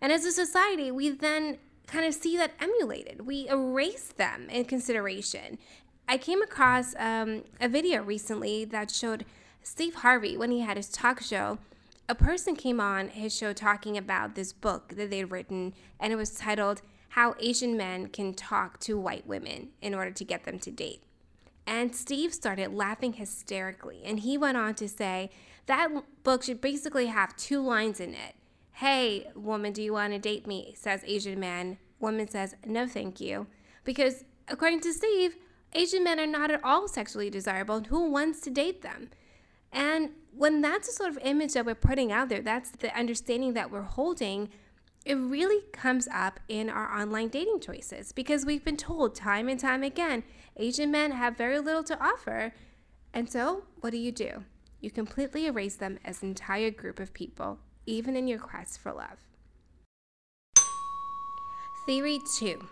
And 0.00 0.12
as 0.12 0.24
a 0.24 0.32
society, 0.32 0.90
we 0.90 1.10
then 1.10 1.58
kind 1.86 2.04
of 2.04 2.14
see 2.14 2.36
that 2.36 2.52
emulated. 2.60 3.26
We 3.26 3.48
erase 3.48 4.08
them 4.08 4.48
in 4.50 4.66
consideration. 4.66 5.58
I 6.06 6.18
came 6.18 6.42
across 6.42 6.94
um, 6.98 7.44
a 7.60 7.68
video 7.68 8.02
recently 8.02 8.64
that 8.66 8.90
showed 8.90 9.24
Steve 9.62 9.96
Harvey 9.96 10.36
when 10.36 10.50
he 10.50 10.60
had 10.60 10.76
his 10.76 10.88
talk 10.88 11.20
show. 11.20 11.58
A 12.08 12.14
person 12.14 12.56
came 12.56 12.80
on 12.80 13.08
his 13.08 13.36
show 13.36 13.52
talking 13.52 13.98
about 13.98 14.34
this 14.34 14.52
book 14.52 14.94
that 14.96 15.10
they'd 15.10 15.24
written, 15.24 15.74
and 16.00 16.12
it 16.12 16.16
was 16.16 16.30
titled 16.30 16.80
how 17.08 17.34
Asian 17.40 17.76
men 17.76 18.08
can 18.08 18.34
talk 18.34 18.78
to 18.80 18.98
white 18.98 19.26
women 19.26 19.70
in 19.80 19.94
order 19.94 20.10
to 20.10 20.24
get 20.24 20.44
them 20.44 20.58
to 20.60 20.70
date. 20.70 21.02
And 21.66 21.94
Steve 21.94 22.32
started 22.32 22.72
laughing 22.72 23.14
hysterically. 23.14 24.02
And 24.04 24.20
he 24.20 24.38
went 24.38 24.56
on 24.56 24.74
to 24.76 24.88
say 24.88 25.30
that 25.66 25.90
book 26.22 26.42
should 26.42 26.60
basically 26.60 27.06
have 27.06 27.36
two 27.36 27.60
lines 27.60 28.00
in 28.00 28.14
it. 28.14 28.34
Hey, 28.72 29.30
woman, 29.34 29.72
do 29.72 29.82
you 29.82 29.92
want 29.92 30.12
to 30.12 30.18
date 30.18 30.46
me? 30.46 30.74
says 30.76 31.02
Asian 31.06 31.38
man. 31.38 31.78
Woman 32.00 32.28
says, 32.28 32.54
no, 32.64 32.86
thank 32.86 33.20
you. 33.20 33.48
Because 33.84 34.24
according 34.46 34.80
to 34.80 34.92
Steve, 34.92 35.36
Asian 35.74 36.04
men 36.04 36.18
are 36.18 36.26
not 36.26 36.50
at 36.50 36.64
all 36.64 36.88
sexually 36.88 37.28
desirable. 37.28 37.76
and 37.76 37.86
Who 37.88 38.10
wants 38.10 38.40
to 38.40 38.50
date 38.50 38.82
them? 38.82 39.10
And 39.72 40.10
when 40.34 40.60
that's 40.62 40.88
the 40.88 40.94
sort 40.94 41.10
of 41.10 41.18
image 41.18 41.52
that 41.52 41.66
we're 41.66 41.74
putting 41.74 42.12
out 42.12 42.28
there, 42.28 42.40
that's 42.40 42.70
the 42.70 42.96
understanding 42.96 43.54
that 43.54 43.70
we're 43.70 43.82
holding 43.82 44.48
it 45.08 45.14
really 45.14 45.62
comes 45.72 46.06
up 46.12 46.38
in 46.48 46.68
our 46.68 46.94
online 46.94 47.28
dating 47.28 47.60
choices 47.60 48.12
because 48.12 48.44
we've 48.44 48.64
been 48.64 48.76
told 48.76 49.14
time 49.14 49.48
and 49.48 49.58
time 49.58 49.82
again 49.82 50.22
Asian 50.58 50.90
men 50.90 51.12
have 51.12 51.34
very 51.34 51.58
little 51.58 51.82
to 51.84 51.98
offer. 51.98 52.52
And 53.14 53.30
so, 53.30 53.64
what 53.80 53.90
do 53.90 53.96
you 53.96 54.12
do? 54.12 54.44
You 54.82 54.90
completely 54.90 55.46
erase 55.46 55.76
them 55.76 55.98
as 56.04 56.22
an 56.22 56.28
entire 56.28 56.70
group 56.70 57.00
of 57.00 57.14
people, 57.14 57.58
even 57.86 58.16
in 58.16 58.28
your 58.28 58.38
quest 58.38 58.80
for 58.80 58.92
love. 58.92 59.24
Theory 61.86 62.18
2 62.38 62.68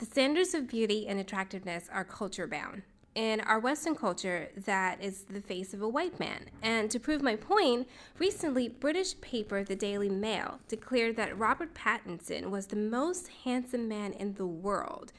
The 0.00 0.06
standards 0.06 0.54
of 0.54 0.66
beauty 0.66 1.06
and 1.06 1.20
attractiveness 1.20 1.88
are 1.92 2.04
culture 2.04 2.48
bound. 2.48 2.82
In 3.18 3.40
our 3.40 3.58
Western 3.58 3.96
culture, 3.96 4.48
that 4.54 5.02
is 5.02 5.22
the 5.22 5.40
face 5.40 5.74
of 5.74 5.82
a 5.82 5.88
white 5.88 6.20
man. 6.20 6.50
And 6.62 6.88
to 6.88 7.00
prove 7.00 7.20
my 7.20 7.34
point, 7.34 7.88
recently, 8.16 8.68
British 8.68 9.20
paper 9.20 9.64
The 9.64 9.74
Daily 9.74 10.08
Mail 10.08 10.60
declared 10.68 11.16
that 11.16 11.36
Robert 11.36 11.74
Pattinson 11.74 12.50
was 12.50 12.68
the 12.68 12.76
most 12.76 13.26
handsome 13.42 13.88
man 13.88 14.12
in 14.12 14.34
the 14.34 14.46
world. 14.46 15.12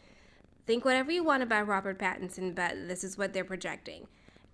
Think 0.66 0.86
whatever 0.86 1.12
you 1.12 1.26
want 1.26 1.44
about 1.44 1.68
Robert 1.68 2.00
Pattinson, 2.00 2.56
but 2.56 2.88
this 2.88 3.04
is 3.04 3.18
what 3.18 3.34
they're 3.34 3.44
projecting. 3.44 4.08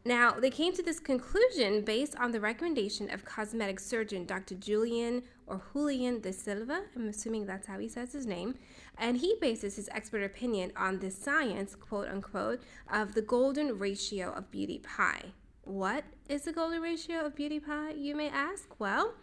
Now, 0.07 0.33
they 0.33 0.51
came 0.51 0.71
to 0.73 0.83
this 0.83 0.99
conclusion 0.99 1.81
based 1.81 2.15
on 2.17 2.31
the 2.31 2.39
recommendation 2.39 3.09
of 3.09 3.25
cosmetic 3.25 3.79
surgeon 3.79 4.25
Dr. 4.25 4.53
Julian 4.53 5.23
or 5.47 5.59
Julian 5.73 6.21
de 6.21 6.31
Silva. 6.31 6.83
I'm 6.95 7.07
assuming 7.07 7.47
that's 7.47 7.65
how 7.65 7.79
he 7.79 7.87
says 7.87 8.13
his 8.13 8.27
name. 8.27 8.53
And 8.99 9.17
he 9.17 9.35
bases 9.41 9.75
his 9.77 9.89
expert 9.91 10.21
opinion 10.21 10.71
on 10.77 10.99
the 10.99 11.09
science, 11.09 11.73
quote 11.73 12.07
unquote, 12.07 12.61
of 12.87 13.15
the 13.15 13.23
golden 13.23 13.79
ratio 13.79 14.31
of 14.31 14.51
beauty 14.51 14.77
pie. 14.77 15.31
What 15.63 16.03
is 16.29 16.43
the 16.43 16.53
golden 16.53 16.83
ratio 16.83 17.25
of 17.25 17.35
beauty 17.35 17.59
pie, 17.59 17.93
you 17.93 18.15
may 18.15 18.29
ask? 18.29 18.79
Well, 18.79 19.15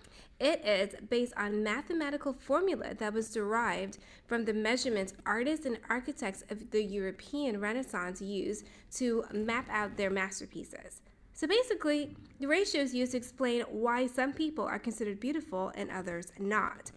it 0.42 0.66
is 0.66 1.00
based 1.08 1.32
on 1.36 1.62
mathematical 1.62 2.32
formula 2.32 2.94
that 2.94 3.14
was 3.14 3.30
derived 3.30 3.98
from 4.26 4.44
the 4.44 4.52
measurements 4.52 5.14
artists 5.24 5.66
and 5.66 5.78
architects 5.88 6.42
of 6.50 6.72
the 6.72 6.82
European 6.82 7.60
Renaissance 7.60 8.20
used 8.20 8.66
to 8.96 9.24
map 9.32 9.68
out 9.70 9.96
their 9.96 10.10
masterpieces. 10.10 11.00
So 11.32 11.46
basically, 11.46 12.16
the 12.40 12.48
ratio 12.48 12.82
is 12.82 12.92
used 12.92 13.12
to 13.12 13.18
explain 13.18 13.62
why 13.62 14.08
some 14.08 14.32
people 14.32 14.64
are 14.64 14.80
considered 14.80 15.20
beautiful 15.20 15.70
and 15.76 15.90
others 15.90 16.32
not. 16.40 16.90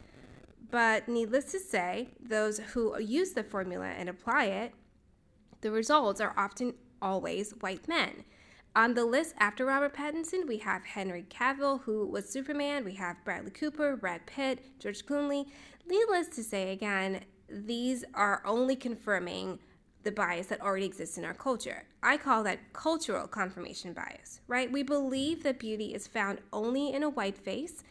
But 0.72 1.08
needless 1.08 1.52
to 1.52 1.60
say, 1.60 2.10
those 2.20 2.58
who 2.58 3.00
use 3.00 3.34
the 3.34 3.44
formula 3.44 3.88
and 3.88 4.10
apply 4.10 4.46
it, 4.46 4.74
the 5.62 5.70
results 5.70 6.20
are 6.20 6.34
often 6.36 6.74
always 7.00 7.52
white 7.60 7.88
men. 7.88 8.26
On 8.76 8.94
the 8.94 9.06
list 9.06 9.36
after 9.40 9.66
Robert 9.66 9.96
Pattinson, 9.96 10.46
we 10.46 10.58
have 10.58 10.84
Henry 10.84 11.26
Cavill, 11.30 11.82
who 11.84 12.06
was 12.06 12.28
Superman. 12.28 12.84
We 12.84 12.96
have 12.96 13.24
Bradley 13.24 13.52
Cooper, 13.52 13.96
Brad 13.96 14.26
Pitt, 14.26 14.60
George 14.80 15.06
Clooney. 15.06 15.46
Needless 15.88 16.28
to 16.36 16.44
say, 16.44 16.74
again, 16.74 17.22
these 17.50 18.04
are 18.14 18.42
only 18.44 18.76
confirming 18.76 19.60
the 20.04 20.12
bias 20.12 20.48
that 20.48 20.60
already 20.60 20.86
exists 20.86 21.18
in 21.18 21.24
our 21.24 21.34
culture. 21.34 21.86
I 22.04 22.18
call 22.18 22.44
that 22.44 22.74
cultural 22.74 23.28
confirmation 23.28 23.94
bias, 23.94 24.42
right? 24.46 24.70
We 24.70 24.84
believe 24.84 25.44
that 25.44 25.58
beauty 25.58 25.94
is 25.94 26.06
found 26.06 26.40
only 26.52 26.92
in 26.92 27.02
a 27.02 27.10
white 27.10 27.38
face 27.38 27.82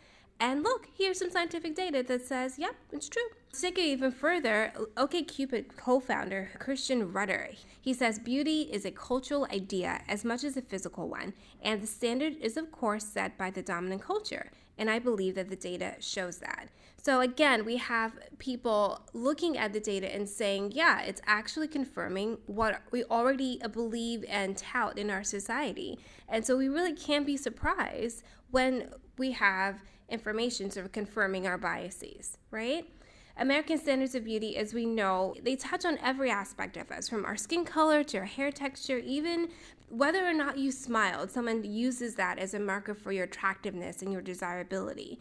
and 0.41 0.63
look, 0.63 0.89
here's 0.97 1.19
some 1.19 1.31
scientific 1.31 1.75
data 1.75 2.03
that 2.03 2.27
says, 2.27 2.59
yep, 2.59 2.75
it's 2.93 3.09
true. 3.09 3.23
To 3.53 3.61
take 3.61 3.79
it 3.79 3.83
even 3.83 4.11
further, 4.11 4.73
OkCupid 4.97 5.77
co 5.77 6.01
founder 6.01 6.51
Christian 6.59 7.13
Rudder, 7.13 7.51
he 7.81 7.95
says 7.95 8.19
beauty 8.19 8.63
is 8.63 8.85
a 8.85 8.91
cultural 8.91 9.47
idea 9.53 10.03
as 10.09 10.25
much 10.25 10.43
as 10.43 10.57
a 10.57 10.63
physical 10.63 11.09
one, 11.09 11.35
and 11.63 11.81
the 11.81 11.87
standard 11.87 12.35
is, 12.41 12.57
of 12.57 12.73
course, 12.73 13.05
set 13.05 13.39
by 13.39 13.51
the 13.51 13.63
dominant 13.63 14.03
culture. 14.03 14.51
And 14.77 14.91
I 14.91 14.99
believe 14.99 15.37
that 15.37 15.51
the 15.51 15.57
data 15.57 15.95
shows 16.01 16.39
that. 16.39 16.69
So, 17.01 17.21
again, 17.21 17.65
we 17.65 17.77
have 17.77 18.19
people 18.39 19.03
looking 19.13 19.57
at 19.57 19.73
the 19.73 19.79
data 19.79 20.13
and 20.13 20.29
saying, 20.29 20.73
yeah, 20.75 21.03
it's 21.03 21.21
actually 21.27 21.69
confirming 21.69 22.39
what 22.47 22.81
we 22.91 23.05
already 23.05 23.61
believe 23.73 24.25
and 24.29 24.57
tout 24.57 24.99
in 24.99 25.11
our 25.11 25.23
society. 25.23 25.99
And 26.29 26.45
so, 26.45 26.57
we 26.57 26.69
really 26.69 26.95
can't 26.95 27.27
be 27.27 27.37
surprised 27.37 28.25
when 28.51 28.89
we 29.17 29.33
have 29.33 29.81
information 30.09 30.71
sort 30.71 30.87
of 30.87 30.93
confirming 30.93 31.47
our 31.47 31.59
biases, 31.59 32.39
right? 32.51 32.89
American 33.37 33.79
standards 33.79 34.15
of 34.15 34.25
beauty, 34.25 34.57
as 34.57 34.73
we 34.73 34.87
know, 34.87 35.35
they 35.43 35.57
touch 35.57 35.85
on 35.85 35.99
every 35.99 36.31
aspect 36.31 36.77
of 36.77 36.91
us, 36.93 37.09
from 37.09 37.25
our 37.25 37.37
skin 37.37 37.65
color 37.65 38.05
to 38.05 38.19
our 38.19 38.25
hair 38.25 38.53
texture, 38.53 38.99
even 38.99 39.49
whether 39.89 40.25
or 40.25 40.33
not 40.33 40.57
you 40.57 40.71
smiled. 40.71 41.31
Someone 41.31 41.65
uses 41.65 42.15
that 42.15 42.39
as 42.39 42.55
a 42.55 42.61
marker 42.61 42.95
for 42.95 43.11
your 43.11 43.25
attractiveness 43.25 44.03
and 44.03 44.13
your 44.13 44.23
desirability. 44.23 45.19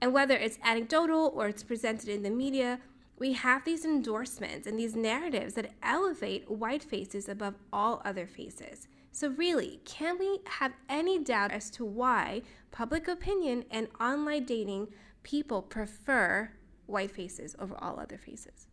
And 0.00 0.12
whether 0.12 0.36
it's 0.36 0.58
anecdotal 0.62 1.32
or 1.34 1.48
it's 1.48 1.64
presented 1.64 2.08
in 2.08 2.22
the 2.22 2.30
media, 2.30 2.78
we 3.18 3.32
have 3.32 3.64
these 3.64 3.84
endorsements 3.84 4.66
and 4.66 4.78
these 4.78 4.94
narratives 4.94 5.54
that 5.54 5.72
elevate 5.82 6.50
white 6.50 6.82
faces 6.82 7.28
above 7.28 7.54
all 7.72 8.02
other 8.04 8.26
faces. 8.26 8.86
So, 9.16 9.28
really, 9.28 9.80
can 9.86 10.18
we 10.18 10.40
have 10.44 10.74
any 10.90 11.18
doubt 11.18 11.50
as 11.50 11.70
to 11.70 11.86
why 11.86 12.42
public 12.70 13.08
opinion 13.08 13.64
and 13.70 13.88
online 13.98 14.44
dating 14.44 14.88
people 15.22 15.62
prefer 15.62 16.50
white 16.84 17.12
faces 17.12 17.56
over 17.58 17.74
all 17.78 17.98
other 17.98 18.18
faces? 18.18 18.66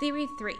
Theory 0.00 0.26
3 0.40 0.56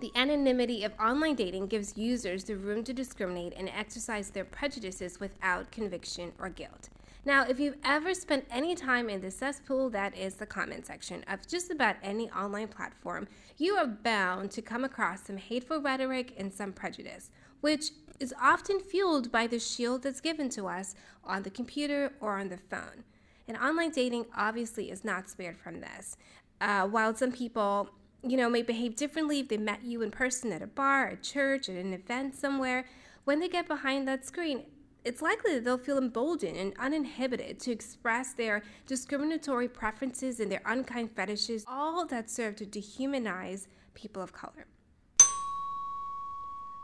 The 0.00 0.10
anonymity 0.16 0.82
of 0.82 0.94
online 0.98 1.34
dating 1.34 1.66
gives 1.66 1.98
users 1.98 2.44
the 2.44 2.56
room 2.56 2.82
to 2.84 2.94
discriminate 2.94 3.52
and 3.58 3.68
exercise 3.68 4.30
their 4.30 4.46
prejudices 4.46 5.20
without 5.20 5.70
conviction 5.70 6.32
or 6.38 6.48
guilt. 6.48 6.88
Now, 7.24 7.44
if 7.44 7.60
you've 7.60 7.76
ever 7.84 8.14
spent 8.14 8.46
any 8.50 8.74
time 8.74 9.10
in 9.10 9.20
the 9.20 9.30
cesspool 9.30 9.90
that 9.90 10.16
is 10.16 10.34
the 10.36 10.46
comment 10.46 10.86
section 10.86 11.22
of 11.28 11.46
just 11.46 11.70
about 11.70 11.96
any 12.02 12.30
online 12.30 12.68
platform, 12.68 13.28
you 13.58 13.74
are 13.74 13.86
bound 13.86 14.50
to 14.52 14.62
come 14.62 14.84
across 14.84 15.24
some 15.26 15.36
hateful 15.36 15.82
rhetoric 15.82 16.32
and 16.38 16.52
some 16.52 16.72
prejudice, 16.72 17.30
which 17.60 17.90
is 18.20 18.32
often 18.40 18.80
fueled 18.80 19.30
by 19.30 19.46
the 19.46 19.58
shield 19.58 20.02
that's 20.02 20.22
given 20.22 20.48
to 20.50 20.66
us 20.66 20.94
on 21.22 21.42
the 21.42 21.50
computer 21.50 22.12
or 22.20 22.38
on 22.38 22.48
the 22.48 22.56
phone. 22.56 23.04
And 23.46 23.56
online 23.58 23.90
dating 23.90 24.26
obviously 24.34 24.90
is 24.90 25.04
not 25.04 25.28
spared 25.28 25.58
from 25.58 25.80
this. 25.80 26.16
Uh, 26.58 26.86
while 26.86 27.14
some 27.14 27.32
people, 27.32 27.90
you 28.22 28.38
know, 28.38 28.48
may 28.48 28.62
behave 28.62 28.96
differently 28.96 29.40
if 29.40 29.48
they 29.48 29.58
met 29.58 29.82
you 29.82 30.00
in 30.00 30.10
person 30.10 30.52
at 30.52 30.62
a 30.62 30.66
bar, 30.66 31.08
a 31.08 31.16
church, 31.16 31.68
at 31.68 31.76
an 31.76 31.92
event 31.92 32.34
somewhere, 32.34 32.86
when 33.24 33.40
they 33.40 33.48
get 33.48 33.68
behind 33.68 34.08
that 34.08 34.24
screen, 34.24 34.64
it's 35.04 35.22
likely 35.22 35.54
that 35.54 35.64
they'll 35.64 35.78
feel 35.78 35.98
emboldened 35.98 36.56
and 36.56 36.74
uninhibited 36.78 37.58
to 37.60 37.70
express 37.70 38.34
their 38.34 38.62
discriminatory 38.86 39.68
preferences 39.68 40.40
and 40.40 40.50
their 40.50 40.62
unkind 40.66 41.10
fetishes, 41.10 41.64
all 41.66 42.06
that 42.06 42.30
serve 42.30 42.56
to 42.56 42.66
dehumanize 42.66 43.66
people 43.94 44.22
of 44.22 44.32
color. 44.32 44.66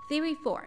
Theory 0.08 0.34
4 0.34 0.66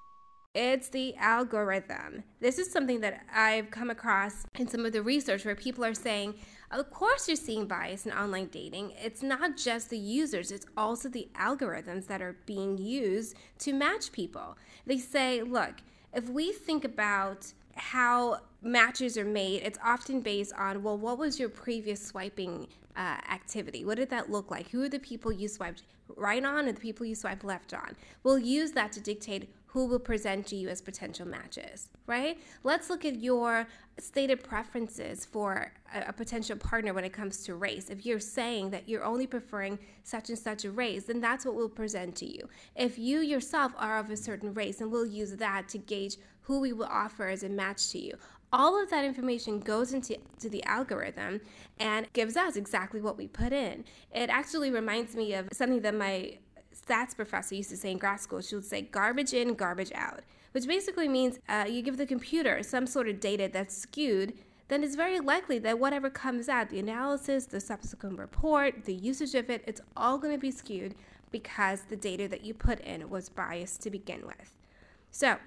it's 0.55 0.89
the 0.89 1.15
algorithm. 1.15 2.23
This 2.39 2.57
is 2.57 2.71
something 2.71 3.01
that 3.01 3.21
I've 3.31 3.69
come 3.69 3.91
across 3.91 4.45
in 4.57 4.67
some 4.67 4.83
of 4.83 4.93
the 4.93 5.03
research 5.03 5.45
where 5.45 5.55
people 5.55 5.85
are 5.85 5.93
saying, 5.93 6.35
of 6.71 6.89
course, 6.89 7.27
you're 7.27 7.37
seeing 7.37 7.67
bias 7.67 8.07
in 8.07 8.11
online 8.11 8.47
dating. 8.47 8.93
It's 8.99 9.21
not 9.21 9.57
just 9.57 9.91
the 9.91 9.97
users, 9.97 10.51
it's 10.51 10.65
also 10.75 11.07
the 11.07 11.29
algorithms 11.35 12.07
that 12.07 12.21
are 12.23 12.35
being 12.47 12.79
used 12.79 13.35
to 13.59 13.73
match 13.73 14.11
people. 14.11 14.57
They 14.87 14.97
say, 14.97 15.43
look, 15.43 15.75
if 16.13 16.29
we 16.29 16.51
think 16.51 16.85
about 16.85 17.51
how 17.75 18.39
matches 18.61 19.17
are 19.17 19.25
made, 19.25 19.63
it's 19.63 19.79
often 19.83 20.21
based 20.21 20.53
on, 20.57 20.83
well, 20.83 20.97
what 20.97 21.17
was 21.17 21.39
your 21.39 21.49
previous 21.49 22.05
swiping 22.05 22.67
uh, 22.95 23.17
activity? 23.31 23.85
What 23.85 23.97
did 23.97 24.09
that 24.09 24.29
look 24.29 24.51
like? 24.51 24.69
Who 24.69 24.83
are 24.83 24.89
the 24.89 24.99
people 24.99 25.31
you 25.31 25.47
swiped 25.47 25.83
right 26.15 26.43
on 26.43 26.67
and 26.67 26.75
the 26.75 26.81
people 26.81 27.05
you 27.05 27.15
swiped 27.15 27.43
left 27.43 27.73
on? 27.73 27.95
We'll 28.23 28.39
use 28.39 28.71
that 28.73 28.91
to 28.93 28.99
dictate 28.99 29.49
who 29.71 29.85
will 29.85 29.99
present 29.99 30.47
to 30.47 30.55
you 30.55 30.67
as 30.67 30.81
potential 30.81 31.27
matches, 31.27 31.89
right? 32.07 32.39
Let's 32.63 32.89
look 32.89 33.05
at 33.05 33.21
your 33.21 33.67
stated 33.99 34.43
preferences 34.43 35.25
for 35.25 35.71
a, 35.93 36.09
a, 36.09 36.13
potential 36.13 36.57
partner 36.57 36.91
when 36.91 37.03
it 37.03 37.13
comes 37.13 37.43
to 37.43 37.53
race. 37.53 37.91
If 37.91 38.03
you're 38.03 38.19
saying 38.19 38.71
that 38.71 38.89
you're 38.89 39.03
only 39.03 39.27
preferring 39.27 39.77
such 40.01 40.29
and 40.29 40.39
such 40.39 40.65
a 40.65 40.71
race, 40.71 41.03
then 41.03 41.21
that's 41.21 41.45
what 41.45 41.53
we'll 41.55 41.69
present 41.69 42.15
to 42.15 42.25
you. 42.25 42.49
If 42.75 42.97
you 42.97 43.19
yourself 43.19 43.73
are 43.77 43.99
of 43.99 44.09
a 44.09 44.17
certain 44.17 44.55
race, 44.55 44.81
and 44.81 44.91
we'll 44.91 45.05
use 45.05 45.33
that 45.35 45.69
to 45.69 45.77
gauge 45.77 46.17
who 46.41 46.59
we 46.59 46.73
will 46.73 46.87
offer 46.89 47.27
as 47.27 47.43
a 47.43 47.49
match 47.49 47.91
to 47.91 47.99
you. 47.99 48.15
All 48.51 48.81
of 48.81 48.89
that 48.89 49.05
information 49.05 49.59
goes 49.59 49.93
into 49.93 50.17
to 50.39 50.49
the 50.49 50.63
algorithm 50.63 51.41
and 51.79 52.11
gives 52.13 52.35
us 52.35 52.55
exactly 52.55 53.01
what 53.01 53.15
we 53.15 53.27
put 53.27 53.53
in. 53.53 53.85
It 54.11 54.31
actually 54.31 54.71
reminds 54.71 55.15
me 55.15 55.35
of 55.35 55.49
something 55.53 55.81
that 55.81 55.93
my 55.93 56.39
stats 56.89 57.15
professor 57.15 57.55
used 57.55 57.69
to 57.69 57.77
say 57.77 57.91
in 57.91 57.97
grad 57.97 58.19
school. 58.19 58.41
She 58.41 58.55
would 58.55 58.65
say 58.65 58.81
garbage 58.81 59.33
in, 59.33 59.53
garbage 59.53 59.91
out, 59.93 60.21
which 60.53 60.67
basically 60.67 61.07
means 61.07 61.39
uh, 61.47 61.65
you 61.69 61.81
give 61.81 61.97
the 61.97 62.05
computer 62.05 62.63
some 62.63 62.87
sort 62.87 63.07
of 63.07 63.19
data 63.19 63.49
that's 63.51 63.75
skewed, 63.75 64.33
then 64.67 64.83
it's 64.83 64.95
very 64.95 65.19
likely 65.19 65.59
that 65.59 65.79
whatever 65.79 66.09
comes 66.09 66.47
out, 66.47 66.69
the 66.69 66.79
analysis, 66.79 67.45
the 67.45 67.59
subsequent 67.59 68.19
report, 68.19 68.85
the 68.85 68.93
usage 68.93 69.35
of 69.35 69.49
it, 69.49 69.63
it's 69.65 69.81
all 69.97 70.17
going 70.17 70.33
to 70.33 70.39
be 70.39 70.51
skewed 70.51 70.95
because 71.31 71.81
the 71.81 71.95
data 71.95 72.27
that 72.27 72.43
you 72.43 72.53
put 72.53 72.79
in 72.81 73.09
was 73.09 73.29
biased 73.29 73.81
to 73.81 73.89
begin 73.89 74.25
with. 74.25 74.57
So, 75.11 75.37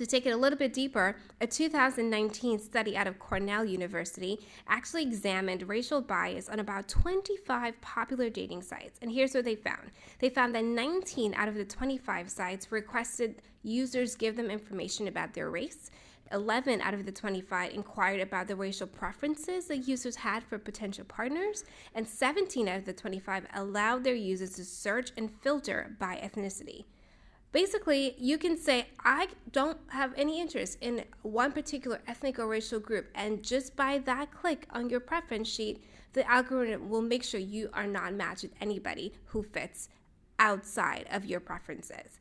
to 0.00 0.06
take 0.06 0.24
it 0.24 0.30
a 0.30 0.36
little 0.36 0.58
bit 0.58 0.72
deeper, 0.72 1.14
a 1.42 1.46
2019 1.46 2.58
study 2.58 2.96
out 2.96 3.06
of 3.06 3.18
Cornell 3.18 3.66
University 3.66 4.40
actually 4.66 5.02
examined 5.02 5.68
racial 5.68 6.00
bias 6.00 6.48
on 6.48 6.58
about 6.58 6.88
25 6.88 7.78
popular 7.82 8.30
dating 8.30 8.62
sites. 8.62 8.98
And 9.02 9.12
here's 9.12 9.34
what 9.34 9.44
they 9.44 9.56
found 9.56 9.90
they 10.18 10.30
found 10.30 10.54
that 10.54 10.64
19 10.64 11.34
out 11.34 11.48
of 11.48 11.54
the 11.54 11.66
25 11.66 12.30
sites 12.30 12.72
requested 12.72 13.42
users 13.62 14.14
give 14.14 14.36
them 14.36 14.50
information 14.50 15.06
about 15.06 15.34
their 15.34 15.50
race. 15.50 15.90
11 16.32 16.80
out 16.80 16.94
of 16.94 17.04
the 17.04 17.12
25 17.12 17.74
inquired 17.74 18.20
about 18.20 18.48
the 18.48 18.56
racial 18.56 18.86
preferences 18.86 19.66
that 19.66 19.88
users 19.88 20.16
had 20.16 20.42
for 20.44 20.58
potential 20.58 21.04
partners, 21.04 21.64
and 21.94 22.08
17 22.08 22.68
out 22.68 22.78
of 22.78 22.84
the 22.86 22.92
25 22.94 23.46
allowed 23.54 24.04
their 24.04 24.14
users 24.14 24.52
to 24.52 24.64
search 24.64 25.10
and 25.18 25.30
filter 25.42 25.94
by 25.98 26.16
ethnicity. 26.16 26.84
Basically, 27.52 28.14
you 28.16 28.38
can 28.38 28.56
say, 28.56 28.86
I 29.04 29.28
don't 29.50 29.78
have 29.88 30.12
any 30.16 30.40
interest 30.40 30.78
in 30.80 31.04
one 31.22 31.50
particular 31.50 32.00
ethnic 32.06 32.38
or 32.38 32.46
racial 32.46 32.78
group, 32.78 33.08
and 33.14 33.42
just 33.42 33.74
by 33.74 33.98
that 33.98 34.30
click 34.30 34.66
on 34.70 34.88
your 34.88 35.00
preference 35.00 35.48
sheet, 35.48 35.82
the 36.12 36.28
algorithm 36.30 36.88
will 36.88 37.02
make 37.02 37.24
sure 37.24 37.40
you 37.40 37.70
are 37.72 37.86
not 37.86 38.14
matched 38.14 38.42
with 38.42 38.54
anybody 38.60 39.14
who 39.26 39.42
fits 39.42 39.88
outside 40.38 41.06
of 41.10 41.24
your 41.24 41.40
preferences. 41.40 42.18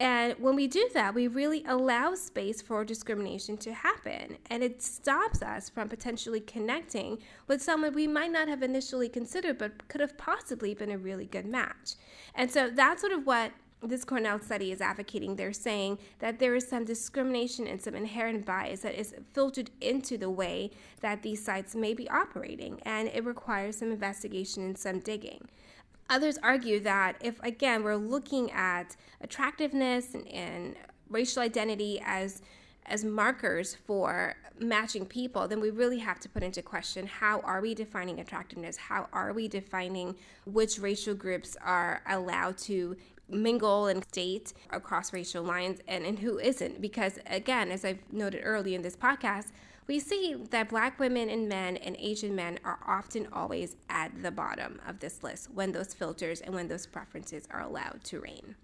And 0.00 0.38
when 0.38 0.54
we 0.54 0.68
do 0.68 0.88
that, 0.94 1.12
we 1.12 1.26
really 1.26 1.64
allow 1.66 2.14
space 2.14 2.62
for 2.62 2.84
discrimination 2.84 3.56
to 3.58 3.74
happen. 3.74 4.38
And 4.48 4.62
it 4.62 4.80
stops 4.80 5.42
us 5.42 5.68
from 5.68 5.88
potentially 5.88 6.40
connecting 6.40 7.18
with 7.48 7.60
someone 7.60 7.94
we 7.94 8.06
might 8.06 8.30
not 8.30 8.46
have 8.46 8.62
initially 8.62 9.08
considered, 9.08 9.58
but 9.58 9.88
could 9.88 10.00
have 10.00 10.16
possibly 10.16 10.72
been 10.72 10.92
a 10.92 10.98
really 10.98 11.26
good 11.26 11.46
match. 11.46 11.94
And 12.36 12.48
so 12.48 12.70
that's 12.70 13.00
sort 13.00 13.12
of 13.12 13.26
what 13.26 13.50
this 13.82 14.04
Cornell 14.04 14.40
study 14.40 14.72
is 14.72 14.80
advocating. 14.80 15.36
They're 15.36 15.52
saying 15.52 15.98
that 16.18 16.38
there 16.38 16.54
is 16.54 16.66
some 16.66 16.84
discrimination 16.84 17.66
and 17.66 17.80
some 17.80 17.94
inherent 17.94 18.44
bias 18.44 18.80
that 18.80 18.98
is 18.98 19.14
filtered 19.32 19.70
into 19.80 20.18
the 20.18 20.30
way 20.30 20.70
that 21.00 21.22
these 21.22 21.44
sites 21.44 21.74
may 21.74 21.94
be 21.94 22.08
operating, 22.10 22.80
and 22.82 23.08
it 23.08 23.24
requires 23.24 23.76
some 23.78 23.92
investigation 23.92 24.64
and 24.64 24.76
some 24.76 24.98
digging. 24.98 25.48
Others 26.10 26.38
argue 26.42 26.80
that 26.80 27.16
if, 27.20 27.40
again, 27.42 27.84
we're 27.84 27.96
looking 27.96 28.50
at 28.50 28.96
attractiveness 29.20 30.14
and, 30.14 30.26
and 30.28 30.76
racial 31.08 31.42
identity 31.42 32.00
as 32.04 32.42
as 32.90 33.04
markers 33.04 33.74
for 33.74 34.34
matching 34.58 35.04
people, 35.04 35.46
then 35.46 35.60
we 35.60 35.70
really 35.70 35.98
have 35.98 36.18
to 36.18 36.28
put 36.28 36.42
into 36.42 36.62
question 36.62 37.06
how 37.06 37.40
are 37.40 37.60
we 37.60 37.74
defining 37.74 38.18
attractiveness? 38.18 38.76
How 38.76 39.08
are 39.12 39.32
we 39.32 39.46
defining 39.46 40.16
which 40.46 40.78
racial 40.78 41.14
groups 41.14 41.56
are 41.62 42.02
allowed 42.08 42.58
to 42.58 42.96
mingle 43.28 43.86
and 43.86 44.06
date 44.10 44.52
across 44.70 45.12
racial 45.12 45.42
lines 45.42 45.80
and, 45.86 46.04
and 46.04 46.18
who 46.18 46.38
isn't? 46.38 46.80
Because, 46.80 47.18
again, 47.26 47.70
as 47.70 47.84
I've 47.84 48.00
noted 48.12 48.42
earlier 48.44 48.76
in 48.76 48.82
this 48.82 48.96
podcast, 48.96 49.48
we 49.86 49.98
see 49.98 50.36
that 50.50 50.68
black 50.68 50.98
women 50.98 51.30
and 51.30 51.48
men 51.48 51.78
and 51.78 51.96
Asian 51.98 52.34
men 52.34 52.58
are 52.64 52.78
often 52.86 53.26
always 53.32 53.76
at 53.88 54.22
the 54.22 54.30
bottom 54.30 54.80
of 54.86 55.00
this 55.00 55.22
list 55.22 55.50
when 55.50 55.72
those 55.72 55.94
filters 55.94 56.40
and 56.42 56.54
when 56.54 56.68
those 56.68 56.86
preferences 56.86 57.48
are 57.50 57.62
allowed 57.62 58.04
to 58.04 58.20
reign. 58.20 58.54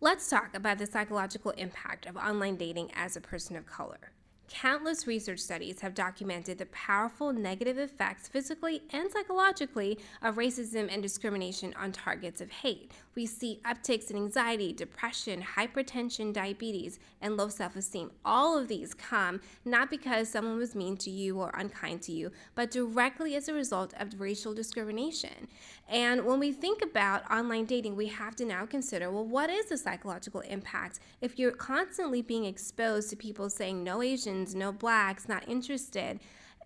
Let's 0.00 0.28
talk 0.28 0.54
about 0.54 0.76
the 0.76 0.86
psychological 0.86 1.52
impact 1.52 2.04
of 2.04 2.16
online 2.16 2.56
dating 2.56 2.90
as 2.94 3.16
a 3.16 3.22
person 3.22 3.56
of 3.56 3.64
color. 3.64 4.12
Countless 4.48 5.06
research 5.06 5.40
studies 5.40 5.80
have 5.80 5.94
documented 5.94 6.58
the 6.58 6.66
powerful 6.66 7.32
negative 7.32 7.78
effects, 7.78 8.28
physically 8.28 8.82
and 8.90 9.10
psychologically, 9.10 9.98
of 10.22 10.36
racism 10.36 10.92
and 10.92 11.02
discrimination 11.02 11.74
on 11.78 11.92
targets 11.92 12.42
of 12.42 12.50
hate. 12.50 12.90
We 13.14 13.26
see 13.26 13.60
upticks 13.64 14.10
in 14.10 14.16
anxiety, 14.16 14.72
depression, 14.72 15.42
hypertension, 15.56 16.32
diabetes, 16.32 16.98
and 17.22 17.36
low 17.36 17.48
self 17.48 17.76
esteem. 17.76 18.10
All 18.24 18.58
of 18.58 18.68
these 18.68 18.92
come 18.92 19.40
not 19.64 19.88
because 19.88 20.28
someone 20.28 20.56
was 20.56 20.74
mean 20.74 20.96
to 20.98 21.10
you 21.10 21.40
or 21.40 21.50
unkind 21.54 22.02
to 22.02 22.12
you, 22.12 22.30
but 22.54 22.70
directly 22.70 23.36
as 23.36 23.48
a 23.48 23.54
result 23.54 23.94
of 23.98 24.20
racial 24.20 24.52
discrimination. 24.52 25.48
And 25.88 26.24
when 26.24 26.38
we 26.38 26.52
think 26.52 26.82
about 26.82 27.30
online 27.30 27.66
dating, 27.66 27.96
we 27.96 28.06
have 28.08 28.36
to 28.36 28.44
now 28.44 28.66
consider 28.66 29.10
well, 29.10 29.24
what 29.24 29.48
is 29.48 29.66
the 29.66 29.78
psychological 29.78 30.40
impact 30.40 31.00
if 31.20 31.38
you're 31.38 31.52
constantly 31.52 32.20
being 32.20 32.44
exposed 32.44 33.10
to 33.10 33.16
people 33.16 33.48
saying 33.48 33.84
no 33.84 34.02
Asians, 34.02 34.43
no 34.52 34.72
blacks, 34.72 35.28
not 35.28 35.48
interested? 35.48 36.18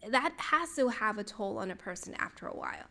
That 0.08 0.32
has 0.38 0.74
to 0.76 0.88
have 0.88 1.18
a 1.18 1.24
toll 1.24 1.58
on 1.58 1.70
a 1.70 1.76
person 1.76 2.14
after 2.18 2.46
a 2.46 2.56
while. 2.56 2.86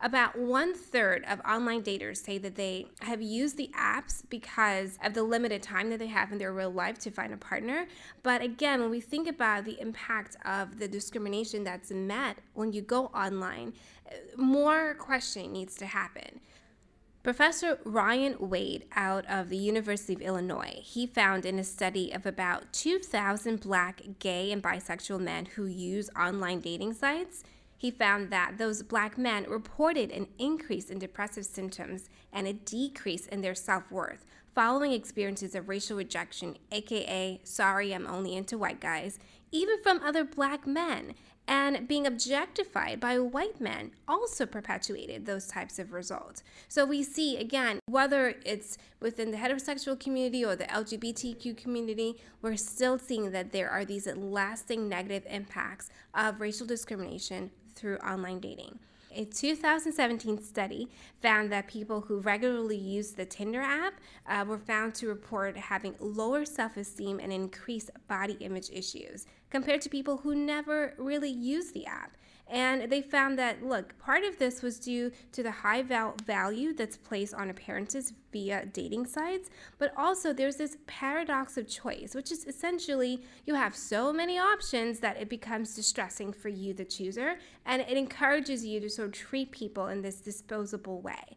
About 0.00 0.36
one 0.36 0.74
third 0.74 1.24
of 1.28 1.40
online 1.48 1.82
daters 1.82 2.16
say 2.16 2.36
that 2.38 2.56
they 2.56 2.86
have 3.02 3.22
used 3.22 3.56
the 3.56 3.70
apps 3.78 4.22
because 4.28 4.98
of 5.04 5.14
the 5.14 5.22
limited 5.22 5.62
time 5.62 5.90
that 5.90 6.00
they 6.00 6.08
have 6.08 6.32
in 6.32 6.38
their 6.38 6.52
real 6.52 6.72
life 6.72 6.98
to 7.00 7.10
find 7.12 7.32
a 7.32 7.36
partner. 7.36 7.86
But 8.24 8.42
again, 8.42 8.80
when 8.80 8.90
we 8.90 9.00
think 9.00 9.28
about 9.28 9.64
the 9.64 9.80
impact 9.80 10.36
of 10.44 10.80
the 10.80 10.88
discrimination 10.88 11.62
that's 11.62 11.92
met 11.92 12.38
when 12.54 12.72
you 12.72 12.82
go 12.82 13.06
online, 13.06 13.74
more 14.36 14.94
questioning 14.94 15.52
needs 15.52 15.76
to 15.76 15.86
happen. 15.86 16.40
Professor 17.22 17.78
Ryan 17.84 18.34
Wade 18.40 18.84
out 18.96 19.24
of 19.26 19.48
the 19.48 19.56
University 19.56 20.12
of 20.12 20.20
Illinois, 20.20 20.80
he 20.82 21.06
found 21.06 21.46
in 21.46 21.56
a 21.56 21.62
study 21.62 22.10
of 22.10 22.26
about 22.26 22.72
2,000 22.72 23.60
black, 23.60 24.02
gay, 24.18 24.50
and 24.50 24.60
bisexual 24.60 25.20
men 25.20 25.46
who 25.46 25.66
use 25.66 26.10
online 26.18 26.58
dating 26.58 26.94
sites, 26.94 27.44
he 27.76 27.92
found 27.92 28.30
that 28.30 28.58
those 28.58 28.82
black 28.82 29.16
men 29.16 29.46
reported 29.48 30.10
an 30.10 30.26
increase 30.40 30.90
in 30.90 30.98
depressive 30.98 31.46
symptoms 31.46 32.10
and 32.32 32.48
a 32.48 32.52
decrease 32.52 33.26
in 33.28 33.40
their 33.40 33.54
self 33.54 33.88
worth 33.88 34.24
following 34.54 34.92
experiences 34.92 35.54
of 35.54 35.68
racial 35.68 35.96
rejection, 35.96 36.56
aka, 36.70 37.40
sorry, 37.44 37.94
I'm 37.94 38.06
only 38.06 38.34
into 38.34 38.58
white 38.58 38.80
guys, 38.80 39.18
even 39.50 39.82
from 39.82 40.02
other 40.02 40.24
black 40.24 40.66
men. 40.66 41.14
And 41.48 41.88
being 41.88 42.06
objectified 42.06 43.00
by 43.00 43.18
white 43.18 43.60
men 43.60 43.90
also 44.06 44.46
perpetuated 44.46 45.26
those 45.26 45.48
types 45.48 45.78
of 45.78 45.92
results. 45.92 46.42
So 46.68 46.84
we 46.84 47.02
see, 47.02 47.36
again, 47.36 47.80
whether 47.86 48.36
it's 48.44 48.78
within 49.00 49.32
the 49.32 49.36
heterosexual 49.38 49.98
community 49.98 50.44
or 50.44 50.54
the 50.54 50.64
LGBTQ 50.64 51.56
community, 51.56 52.16
we're 52.40 52.56
still 52.56 52.98
seeing 52.98 53.32
that 53.32 53.52
there 53.52 53.68
are 53.68 53.84
these 53.84 54.06
lasting 54.06 54.88
negative 54.88 55.26
impacts 55.28 55.90
of 56.14 56.40
racial 56.40 56.66
discrimination 56.66 57.50
through 57.74 57.96
online 57.98 58.38
dating. 58.38 58.78
A 59.14 59.26
2017 59.26 60.42
study 60.42 60.88
found 61.20 61.52
that 61.52 61.66
people 61.66 62.00
who 62.00 62.20
regularly 62.20 62.78
use 62.78 63.10
the 63.10 63.26
Tinder 63.26 63.60
app 63.60 63.94
uh, 64.26 64.44
were 64.48 64.58
found 64.58 64.94
to 64.96 65.08
report 65.08 65.56
having 65.56 65.94
lower 66.00 66.46
self 66.46 66.78
esteem 66.78 67.20
and 67.20 67.30
increased 67.30 67.90
body 68.08 68.38
image 68.40 68.70
issues 68.72 69.26
compared 69.50 69.82
to 69.82 69.90
people 69.90 70.18
who 70.18 70.34
never 70.34 70.94
really 70.96 71.30
use 71.30 71.72
the 71.72 71.84
app. 71.84 72.16
And 72.48 72.90
they 72.90 73.00
found 73.00 73.38
that, 73.38 73.64
look, 73.64 73.98
part 73.98 74.24
of 74.24 74.38
this 74.38 74.60
was 74.60 74.78
due 74.78 75.10
to 75.32 75.42
the 75.42 75.50
high 75.50 75.82
val- 75.82 76.16
value 76.26 76.74
that's 76.74 76.98
placed 76.98 77.32
on 77.32 77.48
appearances 77.48 78.12
via 78.30 78.66
dating 78.66 79.06
sites, 79.06 79.48
but 79.78 79.92
also 79.96 80.32
there's 80.32 80.56
this 80.56 80.76
paradox 80.86 81.56
of 81.56 81.66
choice, 81.66 82.14
which 82.14 82.30
is 82.30 82.44
essentially 82.46 83.22
you 83.46 83.54
have 83.54 83.74
so 83.74 84.12
many 84.12 84.38
options 84.38 85.00
that 85.00 85.16
it 85.16 85.30
becomes 85.30 85.74
distressing 85.74 86.32
for 86.32 86.50
you, 86.50 86.74
the 86.74 86.84
chooser, 86.84 87.38
and 87.64 87.80
it 87.82 87.96
encourages 87.96 88.66
you 88.66 88.80
to 88.80 88.90
sort 88.90 89.08
of 89.08 89.14
treat 89.14 89.50
people 89.50 89.86
in 89.86 90.02
this 90.02 90.20
disposable 90.20 91.00
way. 91.00 91.36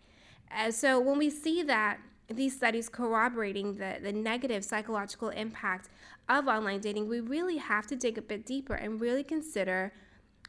Uh, 0.52 0.70
so 0.72 1.00
when 1.00 1.18
we 1.18 1.30
see 1.30 1.64
that, 1.64 1.98
these 2.28 2.56
studies 2.56 2.90
corroborating 2.90 3.76
the, 3.76 3.98
the 4.02 4.12
negative 4.12 4.66
psychological 4.66 5.30
impact 5.30 5.90
of 6.28 6.48
online 6.48 6.80
dating, 6.80 7.08
we 7.08 7.20
really 7.20 7.58
have 7.58 7.86
to 7.88 7.96
dig 7.96 8.18
a 8.18 8.22
bit 8.22 8.46
deeper 8.46 8.74
and 8.74 9.00
really 9.00 9.24
consider 9.24 9.94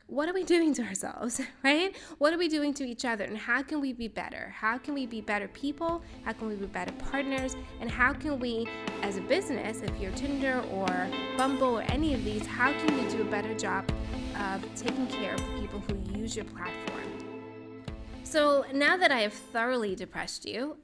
what 0.09 0.29
are 0.29 0.33
we 0.33 0.45
doing 0.45 0.73
to 0.75 0.83
ourselves, 0.83 1.40
right? 1.64 1.97
What 2.19 2.33
are 2.33 2.38
we 2.38 2.49
doing 2.49 2.73
to 2.75 2.85
each 2.85 3.05
other? 3.05 3.25
And 3.25 3.37
how 3.37 3.62
can 3.62 3.81
we 3.81 3.92
be 3.92 4.09
better? 4.09 4.55
How 4.57 4.79
can 4.79 4.95
we 4.95 5.07
be 5.07 5.21
better 5.21 5.49
people? 5.49 6.03
How 6.25 6.33
can 6.33 6.49
we 6.49 6.55
be 6.55 6.66
better 6.66 6.92
partners? 6.92 7.57
And 7.81 7.90
how 7.90 8.12
can 8.12 8.38
we, 8.38 8.69
as 9.03 9.16
a 9.16 9.21
business, 9.23 9.83
if 9.83 9.90
you're 9.99 10.12
Tinder 10.12 10.62
or 10.73 11.09
Bumble 11.37 11.79
or 11.79 11.83
any 11.83 12.14
of 12.14 12.25
these, 12.25 12.47
how 12.47 12.73
can 12.73 12.99
you 12.99 13.11
do 13.11 13.23
a 13.23 13.25
better 13.25 13.55
job 13.55 13.90
of 14.38 14.62
taking 14.77 15.07
care 15.09 15.35
of 15.35 15.40
the 15.40 15.61
people 15.61 15.81
who 15.81 16.19
use 16.19 16.37
your 16.37 16.45
platform? 16.45 17.03
So 18.23 18.64
now 18.73 18.97
that 18.97 19.11
I 19.11 19.21
have 19.21 19.33
thoroughly 19.33 19.97
depressed 19.97 20.47
you, 20.47 20.77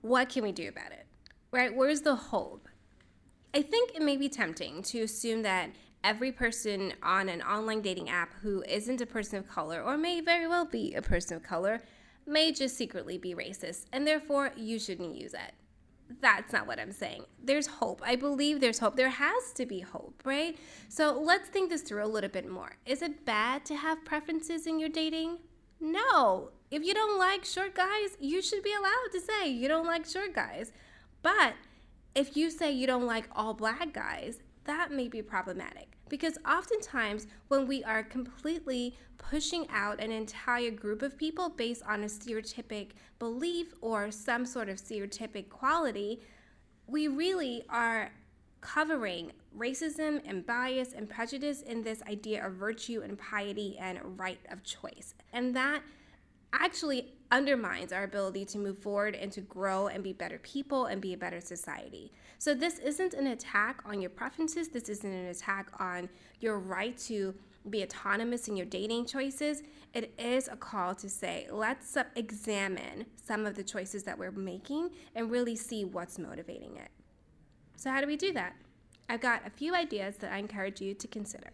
what 0.00 0.30
can 0.30 0.42
we 0.42 0.52
do 0.52 0.68
about 0.68 0.92
it? 0.92 1.06
Right? 1.50 1.74
Where's 1.74 2.00
the 2.00 2.14
hope? 2.14 2.68
I 3.52 3.62
think 3.62 3.94
it 3.94 4.02
may 4.02 4.16
be 4.16 4.28
tempting 4.28 4.82
to 4.84 5.02
assume 5.02 5.42
that 5.42 5.70
every 6.02 6.32
person 6.32 6.92
on 7.02 7.28
an 7.28 7.42
online 7.42 7.82
dating 7.82 8.08
app 8.08 8.34
who 8.42 8.62
isn't 8.68 9.00
a 9.00 9.06
person 9.06 9.38
of 9.38 9.48
color, 9.48 9.82
or 9.82 9.96
may 9.96 10.20
very 10.20 10.46
well 10.46 10.64
be 10.64 10.94
a 10.94 11.02
person 11.02 11.36
of 11.36 11.42
color, 11.42 11.82
may 12.26 12.52
just 12.52 12.76
secretly 12.76 13.18
be 13.18 13.34
racist, 13.34 13.86
and 13.92 14.06
therefore 14.06 14.52
you 14.56 14.78
shouldn't 14.78 15.14
use 15.14 15.34
it. 15.34 15.52
That's 16.20 16.52
not 16.52 16.66
what 16.66 16.80
I'm 16.80 16.92
saying. 16.92 17.24
There's 17.42 17.66
hope. 17.66 18.02
I 18.04 18.16
believe 18.16 18.60
there's 18.60 18.80
hope. 18.80 18.96
There 18.96 19.10
has 19.10 19.52
to 19.54 19.64
be 19.64 19.80
hope, 19.80 20.22
right? 20.24 20.56
So 20.88 21.20
let's 21.20 21.48
think 21.48 21.70
this 21.70 21.82
through 21.82 22.04
a 22.04 22.06
little 22.06 22.30
bit 22.30 22.48
more. 22.48 22.72
Is 22.84 23.00
it 23.00 23.24
bad 23.24 23.64
to 23.66 23.76
have 23.76 24.04
preferences 24.04 24.66
in 24.66 24.80
your 24.80 24.88
dating? 24.88 25.38
No. 25.80 26.50
If 26.70 26.84
you 26.84 26.94
don't 26.94 27.18
like 27.18 27.44
short 27.44 27.74
guys, 27.74 28.16
you 28.18 28.42
should 28.42 28.62
be 28.62 28.72
allowed 28.72 29.12
to 29.12 29.20
say 29.20 29.48
you 29.48 29.68
don't 29.68 29.86
like 29.86 30.04
short 30.04 30.34
guys. 30.34 30.72
But 31.22 31.54
if 32.14 32.36
you 32.36 32.50
say 32.50 32.72
you 32.72 32.86
don't 32.86 33.06
like 33.06 33.28
all 33.34 33.54
black 33.54 33.92
guys, 33.92 34.40
that 34.70 34.92
may 34.92 35.08
be 35.08 35.20
problematic 35.20 35.96
because 36.08 36.38
oftentimes 36.48 37.26
when 37.48 37.66
we 37.66 37.82
are 37.82 38.04
completely 38.04 38.96
pushing 39.18 39.66
out 39.68 40.00
an 40.00 40.12
entire 40.12 40.70
group 40.70 41.02
of 41.02 41.18
people 41.18 41.48
based 41.48 41.82
on 41.88 42.04
a 42.04 42.06
stereotypic 42.06 42.90
belief 43.18 43.74
or 43.80 44.12
some 44.12 44.46
sort 44.46 44.68
of 44.68 44.76
stereotypic 44.76 45.48
quality, 45.48 46.22
we 46.86 47.08
really 47.08 47.64
are 47.68 48.12
covering 48.60 49.32
racism 49.58 50.20
and 50.24 50.46
bias 50.46 50.92
and 50.92 51.10
prejudice 51.10 51.62
in 51.62 51.82
this 51.82 52.00
idea 52.08 52.46
of 52.46 52.52
virtue 52.52 53.00
and 53.02 53.18
piety 53.18 53.76
and 53.80 53.98
right 54.20 54.40
of 54.52 54.62
choice. 54.62 55.14
And 55.32 55.56
that 55.56 55.82
actually 56.52 57.14
undermines 57.30 57.92
our 57.92 58.04
ability 58.04 58.44
to 58.44 58.58
move 58.58 58.78
forward 58.78 59.14
and 59.14 59.30
to 59.32 59.40
grow 59.40 59.86
and 59.86 60.02
be 60.02 60.12
better 60.12 60.38
people 60.38 60.86
and 60.86 61.00
be 61.00 61.12
a 61.12 61.16
better 61.16 61.40
society. 61.40 62.12
So, 62.38 62.54
this 62.54 62.78
isn't 62.78 63.14
an 63.14 63.28
attack 63.28 63.82
on 63.84 64.00
your 64.00 64.10
preferences, 64.10 64.68
this 64.68 64.88
isn't 64.88 65.12
an 65.12 65.26
attack 65.26 65.70
on 65.78 66.08
your 66.40 66.58
right 66.58 66.96
to 66.98 67.34
be 67.68 67.82
autonomous 67.82 68.48
in 68.48 68.56
your 68.56 68.66
dating 68.66 69.04
choices. 69.06 69.62
It 69.92 70.14
is 70.18 70.48
a 70.48 70.56
call 70.56 70.94
to 70.94 71.10
say, 71.10 71.46
let's 71.50 71.96
uh, 71.96 72.04
examine 72.16 73.06
some 73.22 73.44
of 73.44 73.54
the 73.54 73.62
choices 73.62 74.04
that 74.04 74.18
we're 74.18 74.30
making 74.30 74.90
and 75.14 75.30
really 75.30 75.56
see 75.56 75.84
what's 75.84 76.18
motivating 76.18 76.76
it. 76.76 76.88
So, 77.76 77.90
how 77.90 78.00
do 78.00 78.06
we 78.06 78.16
do 78.16 78.32
that? 78.32 78.54
I've 79.08 79.20
got 79.20 79.46
a 79.46 79.50
few 79.50 79.74
ideas 79.74 80.16
that 80.18 80.32
I 80.32 80.38
encourage 80.38 80.80
you 80.80 80.94
to 80.94 81.08
consider. 81.08 81.50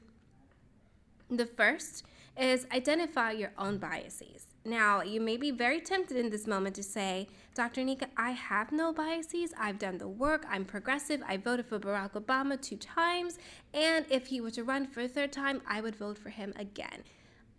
The 1.31 1.47
first 1.47 2.05
is 2.39 2.67
identify 2.73 3.33
your 3.33 3.53
own 3.59 3.79
biases. 3.79 4.47
Now, 4.67 5.01
you 5.01 5.21
may 5.21 5.37
be 5.37 5.53
very 5.53 5.81
tempted 5.81 6.17
in 6.17 6.29
this 6.29 6.45
moment 6.45 6.75
to 6.75 6.83
say, 6.83 7.29
Dr. 7.55 7.85
Nika, 7.85 8.09
I 8.17 8.33
have 8.33 8.73
no 8.73 8.93
biases. 8.93 9.55
I've 9.57 9.79
done 9.79 9.99
the 9.99 10.09
work. 10.09 10.45
I'm 10.51 10.65
progressive. 10.65 11.23
I 11.25 11.37
voted 11.37 11.67
for 11.67 11.79
Barack 11.79 12.15
Obama 12.15 12.61
two 12.61 12.77
times. 12.77 13.39
And 13.73 14.05
if 14.11 14.27
he 14.27 14.41
were 14.41 14.51
to 14.51 14.65
run 14.65 14.89
for 14.89 15.03
a 15.03 15.09
third 15.09 15.31
time, 15.31 15.63
I 15.69 15.81
would 15.81 15.95
vote 15.95 16.19
for 16.19 16.31
him 16.31 16.53
again. 16.57 17.05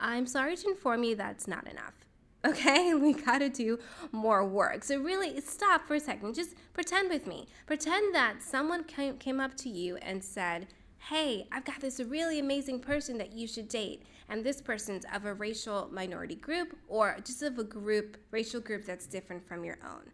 I'm 0.02 0.28
sorry 0.28 0.58
to 0.58 0.68
inform 0.68 1.06
you 1.06 1.16
that's 1.16 1.48
not 1.48 1.66
enough. 1.68 1.94
Okay, 2.46 2.94
we 2.94 3.14
gotta 3.14 3.50
do 3.50 3.80
more 4.12 4.46
work. 4.46 4.84
So, 4.84 5.00
really, 5.00 5.42
stop 5.42 5.88
for 5.88 5.96
a 5.96 6.00
second. 6.00 6.36
Just 6.36 6.52
pretend 6.72 7.10
with 7.10 7.26
me. 7.26 7.48
Pretend 7.66 8.14
that 8.14 8.44
someone 8.44 8.84
came, 8.84 9.40
up 9.40 9.58
to 9.58 9.70
you 9.70 9.98
and 9.98 10.24
said, 10.24 10.68
Hey, 11.10 11.48
I've 11.52 11.66
got 11.66 11.82
this 11.82 12.00
really 12.00 12.38
amazing 12.38 12.80
person 12.80 13.18
that 13.18 13.34
you 13.34 13.48
should 13.48 13.68
date 13.68 14.04
and 14.30 14.44
this 14.44 14.62
person's 14.62 15.06
of 15.14 15.26
a 15.26 15.34
racial 15.34 15.90
minority 15.92 16.36
group 16.36 16.78
or 16.88 17.18
just 17.24 17.42
of 17.42 17.58
a 17.58 17.64
group, 17.64 18.18
racial 18.32 18.60
group 18.60 18.86
that's 18.86 19.08
different 19.08 19.48
from 19.48 19.64
your 19.64 19.78
own. 19.86 20.12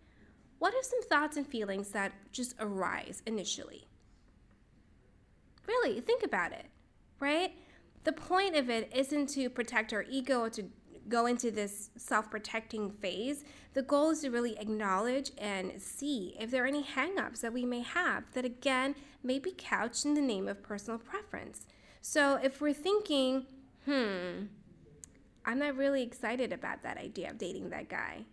What 0.60 0.74
are 0.74 0.84
some 0.84 1.04
thoughts 1.04 1.38
and 1.38 1.46
feelings 1.46 1.90
that 1.90 2.14
just 2.32 2.56
arise 2.60 3.22
initially? 3.26 3.88
Really, 5.68 6.00
think 6.00 6.24
about 6.24 6.52
it, 6.52 6.68
right? 7.20 7.52
The 8.04 8.14
point 8.14 8.56
of 8.56 8.70
it 8.70 8.92
isn't 8.94 9.28
to 9.30 9.50
protect 9.50 9.94
our 9.94 10.04
ego 10.04 10.42
or 10.42 10.50
to 10.52 10.66
go 11.10 11.26
into 11.26 11.52
this 11.52 11.90
self 11.98 12.30
protecting 12.30 12.92
phase. 12.92 13.44
The 13.74 13.82
goal 13.82 14.12
is 14.12 14.22
to 14.22 14.30
really 14.30 14.58
acknowledge 14.58 15.32
and 15.38 15.82
see 15.82 16.36
if 16.40 16.52
there 16.52 16.64
are 16.64 16.68
any 16.68 16.84
hangups 16.84 17.42
that 17.42 17.54
we 17.54 17.66
may 17.66 17.82
have 17.82 18.24
that, 18.34 18.46
again, 18.46 18.96
may 19.24 19.40
be 19.40 19.54
couched 19.58 20.06
in 20.06 20.14
the 20.14 20.22
name 20.22 20.48
of 20.48 20.64
personal 20.64 21.00
preference. 21.00 21.66
So 22.02 22.36
if 22.36 22.62
we're 22.62 22.74
thinking, 22.74 23.46
hmm, 23.86 24.46
I'm 25.46 25.60
not 25.60 25.76
really 25.76 26.04
excited 26.04 26.54
about 26.54 26.84
that 26.84 26.98
idea 26.98 27.30
of 27.30 27.38
dating 27.38 27.70
that 27.70 27.90
guy. 27.90 28.26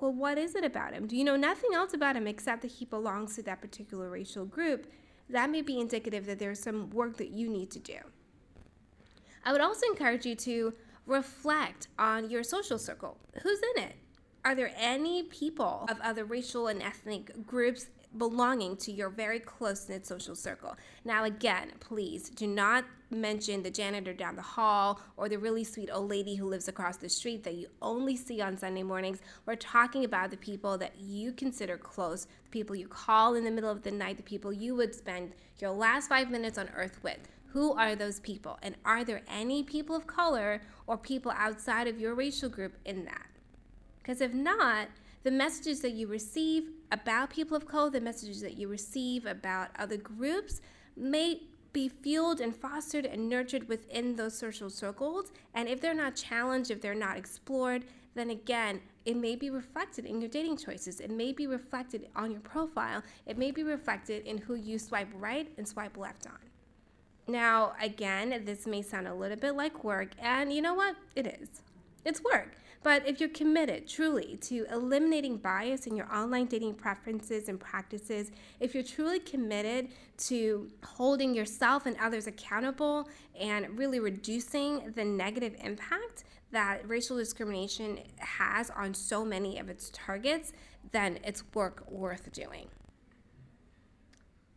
Well, 0.00 0.12
what 0.12 0.38
is 0.38 0.54
it 0.54 0.64
about 0.64 0.92
him? 0.92 1.06
Do 1.06 1.16
you 1.16 1.24
know 1.24 1.36
nothing 1.36 1.70
else 1.74 1.92
about 1.92 2.16
him 2.16 2.26
except 2.26 2.62
that 2.62 2.70
he 2.72 2.84
belongs 2.84 3.34
to 3.36 3.42
that 3.42 3.60
particular 3.60 4.08
racial 4.08 4.44
group? 4.44 4.86
That 5.28 5.50
may 5.50 5.62
be 5.62 5.80
indicative 5.80 6.26
that 6.26 6.38
there's 6.38 6.60
some 6.60 6.90
work 6.90 7.16
that 7.18 7.30
you 7.30 7.48
need 7.48 7.70
to 7.72 7.78
do. 7.78 7.98
I 9.44 9.52
would 9.52 9.60
also 9.60 9.86
encourage 9.86 10.24
you 10.24 10.34
to 10.36 10.74
reflect 11.06 11.88
on 11.98 12.30
your 12.30 12.42
social 12.42 12.78
circle. 12.78 13.18
Who's 13.42 13.60
in 13.76 13.82
it? 13.82 13.96
Are 14.44 14.54
there 14.54 14.72
any 14.76 15.24
people 15.24 15.86
of 15.88 16.00
other 16.00 16.24
racial 16.24 16.68
and 16.68 16.82
ethnic 16.82 17.46
groups 17.46 17.86
belonging 18.16 18.76
to 18.76 18.92
your 18.92 19.10
very 19.10 19.38
close 19.38 19.88
knit 19.88 20.06
social 20.06 20.34
circle. 20.34 20.76
Now, 21.04 21.24
again, 21.24 21.72
please 21.80 22.30
do 22.30 22.46
not 22.46 22.84
mention 23.10 23.62
the 23.62 23.70
janitor 23.70 24.12
down 24.12 24.36
the 24.36 24.42
hall 24.42 25.00
or 25.16 25.28
the 25.28 25.38
really 25.38 25.64
sweet 25.64 25.90
old 25.92 26.10
lady 26.10 26.34
who 26.34 26.48
lives 26.48 26.68
across 26.68 26.96
the 26.96 27.08
street 27.08 27.44
that 27.44 27.54
you 27.54 27.66
only 27.80 28.16
see 28.16 28.40
on 28.40 28.56
Sunday 28.56 28.82
mornings. 28.82 29.20
We're 29.46 29.56
talking 29.56 30.04
about 30.04 30.30
the 30.30 30.36
people 30.36 30.78
that 30.78 30.98
you 30.98 31.32
consider 31.32 31.76
close, 31.76 32.24
the 32.24 32.50
people 32.50 32.76
you 32.76 32.88
call 32.88 33.34
in 33.34 33.44
the 33.44 33.50
middle 33.50 33.70
of 33.70 33.82
the 33.82 33.90
night, 33.90 34.16
the 34.16 34.22
people 34.22 34.52
you 34.52 34.74
would 34.74 34.94
spend 34.94 35.32
your 35.58 35.70
last 35.70 36.08
five 36.08 36.30
minutes 36.30 36.58
on 36.58 36.68
earth 36.74 36.98
with. 37.02 37.28
Who 37.52 37.72
are 37.72 37.96
those 37.96 38.20
people? 38.20 38.58
And 38.62 38.74
are 38.84 39.04
there 39.04 39.22
any 39.26 39.62
people 39.62 39.96
of 39.96 40.06
color 40.06 40.60
or 40.86 40.98
people 40.98 41.32
outside 41.34 41.88
of 41.88 41.98
your 41.98 42.14
racial 42.14 42.48
group 42.48 42.74
in 42.84 43.04
that? 43.06 43.26
Because 44.02 44.20
if 44.20 44.34
not, 44.34 44.88
the 45.22 45.30
messages 45.30 45.80
that 45.80 45.92
you 45.92 46.06
receive 46.06 46.70
about 46.90 47.30
people 47.30 47.56
of 47.56 47.66
color, 47.66 47.90
the 47.90 48.00
messages 48.00 48.40
that 48.40 48.56
you 48.56 48.68
receive 48.68 49.26
about 49.26 49.68
other 49.78 49.96
groups 49.96 50.60
may 50.96 51.42
be 51.72 51.88
fueled 51.88 52.40
and 52.40 52.56
fostered 52.56 53.04
and 53.04 53.28
nurtured 53.28 53.68
within 53.68 54.16
those 54.16 54.36
social 54.36 54.70
circles. 54.70 55.32
And 55.54 55.68
if 55.68 55.80
they're 55.80 55.94
not 55.94 56.16
challenged, 56.16 56.70
if 56.70 56.80
they're 56.80 56.94
not 56.94 57.16
explored, 57.16 57.84
then 58.14 58.30
again, 58.30 58.80
it 59.04 59.16
may 59.16 59.36
be 59.36 59.50
reflected 59.50 60.04
in 60.04 60.20
your 60.20 60.30
dating 60.30 60.56
choices. 60.56 61.00
It 61.00 61.10
may 61.10 61.32
be 61.32 61.46
reflected 61.46 62.08
on 62.16 62.30
your 62.30 62.40
profile. 62.40 63.02
It 63.26 63.38
may 63.38 63.50
be 63.50 63.62
reflected 63.62 64.26
in 64.26 64.38
who 64.38 64.54
you 64.54 64.78
swipe 64.78 65.08
right 65.14 65.48
and 65.56 65.68
swipe 65.68 65.96
left 65.96 66.26
on. 66.26 66.38
Now, 67.26 67.74
again, 67.80 68.42
this 68.44 68.66
may 68.66 68.82
sound 68.82 69.06
a 69.06 69.14
little 69.14 69.36
bit 69.36 69.54
like 69.54 69.84
work, 69.84 70.12
and 70.18 70.52
you 70.52 70.62
know 70.62 70.74
what? 70.74 70.96
It 71.14 71.26
is. 71.26 71.60
It's 72.04 72.22
work. 72.22 72.56
But 72.82 73.06
if 73.06 73.20
you're 73.20 73.28
committed 73.28 73.88
truly 73.88 74.38
to 74.42 74.66
eliminating 74.70 75.38
bias 75.38 75.86
in 75.86 75.96
your 75.96 76.12
online 76.14 76.46
dating 76.46 76.74
preferences 76.74 77.48
and 77.48 77.58
practices, 77.58 78.30
if 78.60 78.74
you're 78.74 78.84
truly 78.84 79.18
committed 79.18 79.88
to 80.18 80.70
holding 80.84 81.34
yourself 81.34 81.86
and 81.86 81.96
others 82.00 82.26
accountable 82.26 83.08
and 83.38 83.78
really 83.78 84.00
reducing 84.00 84.92
the 84.94 85.04
negative 85.04 85.56
impact 85.62 86.24
that 86.50 86.88
racial 86.88 87.16
discrimination 87.16 87.98
has 88.18 88.70
on 88.70 88.94
so 88.94 89.24
many 89.24 89.58
of 89.58 89.68
its 89.68 89.90
targets, 89.92 90.52
then 90.92 91.18
it's 91.24 91.42
work 91.54 91.84
worth 91.90 92.32
doing. 92.32 92.68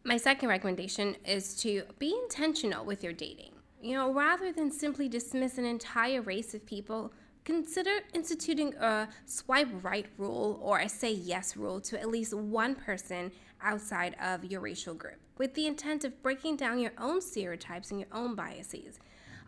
My 0.03 0.17
second 0.17 0.49
recommendation 0.49 1.15
is 1.25 1.55
to 1.57 1.83
be 1.99 2.17
intentional 2.23 2.85
with 2.85 3.03
your 3.03 3.13
dating. 3.13 3.53
You 3.81 3.95
know, 3.95 4.13
rather 4.13 4.51
than 4.51 4.71
simply 4.71 5.09
dismiss 5.09 5.57
an 5.57 5.65
entire 5.65 6.21
race 6.21 6.53
of 6.53 6.65
people 6.65 7.11
Consider 7.43 8.01
instituting 8.13 8.75
a 8.75 9.09
swipe 9.25 9.69
right 9.81 10.05
rule 10.17 10.59
or 10.61 10.79
a 10.79 10.87
say 10.87 11.11
yes 11.11 11.57
rule 11.57 11.81
to 11.81 11.99
at 11.99 12.07
least 12.07 12.35
one 12.35 12.75
person 12.75 13.31
outside 13.63 14.15
of 14.21 14.45
your 14.45 14.61
racial 14.61 14.93
group 14.93 15.17
with 15.37 15.55
the 15.55 15.65
intent 15.65 16.03
of 16.03 16.21
breaking 16.21 16.55
down 16.55 16.77
your 16.77 16.91
own 16.99 17.19
stereotypes 17.19 17.89
and 17.89 17.99
your 17.99 18.09
own 18.11 18.35
biases. 18.35 18.99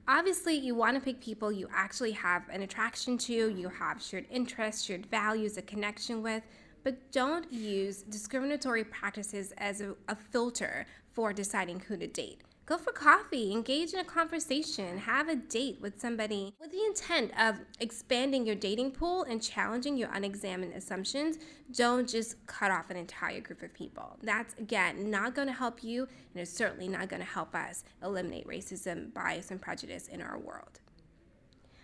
Obviously, 0.07 0.55
you 0.55 0.73
want 0.73 0.95
to 0.95 1.01
pick 1.01 1.21
people 1.21 1.51
you 1.51 1.69
actually 1.71 2.11
have 2.11 2.49
an 2.49 2.63
attraction 2.63 3.17
to, 3.17 3.49
you 3.49 3.69
have 3.69 4.01
shared 4.01 4.25
interests, 4.31 4.83
shared 4.83 5.05
values, 5.05 5.55
a 5.57 5.61
connection 5.61 6.23
with, 6.23 6.43
but 6.83 7.11
don't 7.11 7.51
use 7.53 8.01
discriminatory 8.01 8.83
practices 8.83 9.53
as 9.59 9.81
a, 9.81 9.95
a 10.09 10.15
filter 10.15 10.87
for 11.11 11.31
deciding 11.31 11.79
who 11.79 11.95
to 11.95 12.07
date. 12.07 12.41
Go 12.65 12.77
for 12.77 12.93
coffee, 12.93 13.51
engage 13.51 13.91
in 13.91 13.99
a 13.99 14.05
conversation, 14.05 14.97
have 14.99 15.27
a 15.27 15.35
date 15.35 15.81
with 15.81 15.99
somebody 15.99 16.55
with 16.61 16.71
the 16.71 16.81
intent 16.85 17.31
of 17.37 17.59
expanding 17.81 18.45
your 18.45 18.55
dating 18.55 18.91
pool 18.91 19.23
and 19.23 19.41
challenging 19.41 19.97
your 19.97 20.07
unexamined 20.13 20.73
assumptions. 20.73 21.39
Don't 21.75 22.07
just 22.07 22.45
cut 22.47 22.71
off 22.71 22.89
an 22.89 22.95
entire 22.95 23.41
group 23.41 23.63
of 23.63 23.73
people. 23.73 24.17
That's, 24.23 24.53
again, 24.53 25.11
not 25.11 25.35
to 25.35 25.51
help 25.51 25.83
you, 25.83 26.03
and 26.03 26.41
it's 26.41 26.53
certainly 26.53 26.87
not 26.87 27.09
to 27.09 27.27
help 27.27 27.53
us 27.53 27.83
eliminate 28.01 28.47
racism, 28.47 29.13
bias, 29.13 29.51
and 29.51 29.61
prejudice 29.61 30.07
in 30.07 30.21
our 30.21 30.39
world. 30.39 30.79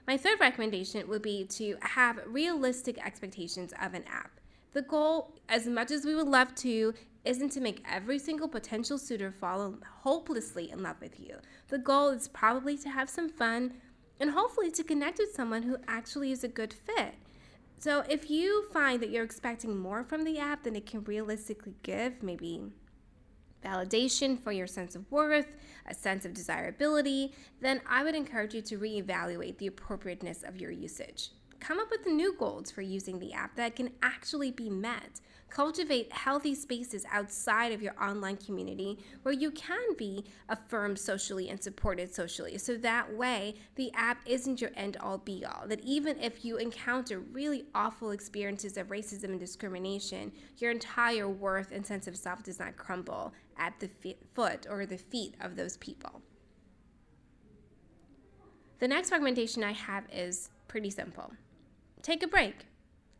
My 0.07 0.15
third 0.15 0.39
recommendation 0.39 1.05
would 1.09 1.21
be 1.21 1.43
to 1.45 1.75
have 1.81 2.21
realistic 2.25 3.05
expectations 3.05 3.73
of 3.81 3.93
an 3.95 4.05
app. 4.09 4.31
The 4.71 4.83
goal, 4.83 5.35
as 5.49 5.67
much 5.67 5.91
as 5.91 6.05
we 6.05 6.15
would 6.15 6.27
love 6.27 6.55
to, 6.55 6.93
isn't 7.29 7.51
to 7.51 7.61
make 7.61 7.85
every 7.87 8.17
single 8.17 8.47
potential 8.47 8.97
suitor 8.97 9.31
fall 9.31 9.75
hopelessly 10.01 10.71
in 10.71 10.81
love 10.81 10.95
with 10.99 11.19
you. 11.19 11.35
The 11.67 11.77
goal 11.77 12.09
is 12.09 12.27
probably 12.27 12.75
to 12.79 12.89
have 12.89 13.07
some 13.07 13.29
fun 13.29 13.75
and 14.19 14.31
hopefully 14.31 14.71
to 14.71 14.83
connect 14.83 15.19
with 15.19 15.35
someone 15.35 15.61
who 15.61 15.77
actually 15.87 16.31
is 16.31 16.43
a 16.43 16.47
good 16.47 16.73
fit. 16.73 17.13
So 17.77 18.03
if 18.09 18.31
you 18.31 18.65
find 18.73 18.99
that 19.01 19.11
you're 19.11 19.23
expecting 19.23 19.77
more 19.77 20.03
from 20.03 20.23
the 20.23 20.39
app 20.39 20.63
than 20.63 20.75
it 20.75 20.87
can 20.87 21.03
realistically 21.03 21.75
give, 21.83 22.23
maybe 22.23 22.63
validation 23.63 24.41
for 24.41 24.51
your 24.51 24.67
sense 24.67 24.95
of 24.95 25.09
worth, 25.11 25.47
a 25.85 25.93
sense 25.93 26.25
of 26.25 26.33
desirability, 26.33 27.35
then 27.61 27.79
I 27.87 28.03
would 28.03 28.15
encourage 28.15 28.55
you 28.55 28.61
to 28.63 28.79
reevaluate 28.79 29.59
the 29.59 29.67
appropriateness 29.67 30.41
of 30.41 30.59
your 30.59 30.71
usage. 30.71 31.29
come 31.59 31.79
up 31.79 31.91
with 31.91 32.05
new 32.05 32.33
goals 32.37 32.71
for 32.71 32.81
using 32.81 33.19
the 33.19 33.33
app 33.33 33.55
that 33.55 33.75
can 33.75 33.91
actually 34.01 34.51
be 34.51 34.69
met. 34.69 35.19
Cultivate 35.49 36.11
healthy 36.13 36.53
spaces 36.53 37.05
outside 37.11 37.71
of 37.71 37.81
your 37.81 37.95
online 38.01 38.37
community 38.37 38.99
where 39.23 39.33
you 39.33 39.51
can 39.51 39.95
be 39.97 40.25
affirmed 40.47 40.99
socially 40.99 41.49
and 41.49 41.61
supported 41.61 42.13
socially. 42.13 42.57
So 42.57 42.77
that 42.77 43.13
way, 43.13 43.55
the 43.75 43.91
app 43.93 44.21
isn't 44.25 44.61
your 44.61 44.71
end 44.75 44.97
all 44.97 45.17
be 45.17 45.43
all. 45.43 45.67
That 45.67 45.81
even 45.81 46.19
if 46.19 46.45
you 46.45 46.57
encounter 46.57 47.19
really 47.19 47.65
awful 47.73 48.11
experiences 48.11 48.77
of 48.77 48.87
racism 48.87 49.25
and 49.25 49.39
discrimination, 49.39 50.31
your 50.57 50.71
entire 50.71 51.27
worth 51.27 51.71
and 51.71 51.85
sense 51.85 52.07
of 52.07 52.15
self 52.15 52.43
does 52.43 52.59
not 52.59 52.77
crumble 52.77 53.33
at 53.57 53.79
the 53.79 53.89
foot 54.33 54.67
or 54.69 54.85
the 54.85 54.97
feet 54.97 55.35
of 55.41 55.55
those 55.55 55.77
people. 55.77 56.21
The 58.79 58.87
next 58.87 59.11
recommendation 59.11 59.63
I 59.63 59.73
have 59.73 60.05
is 60.11 60.49
pretty 60.67 60.89
simple 60.89 61.33
take 62.01 62.23
a 62.23 62.27
break. 62.27 62.68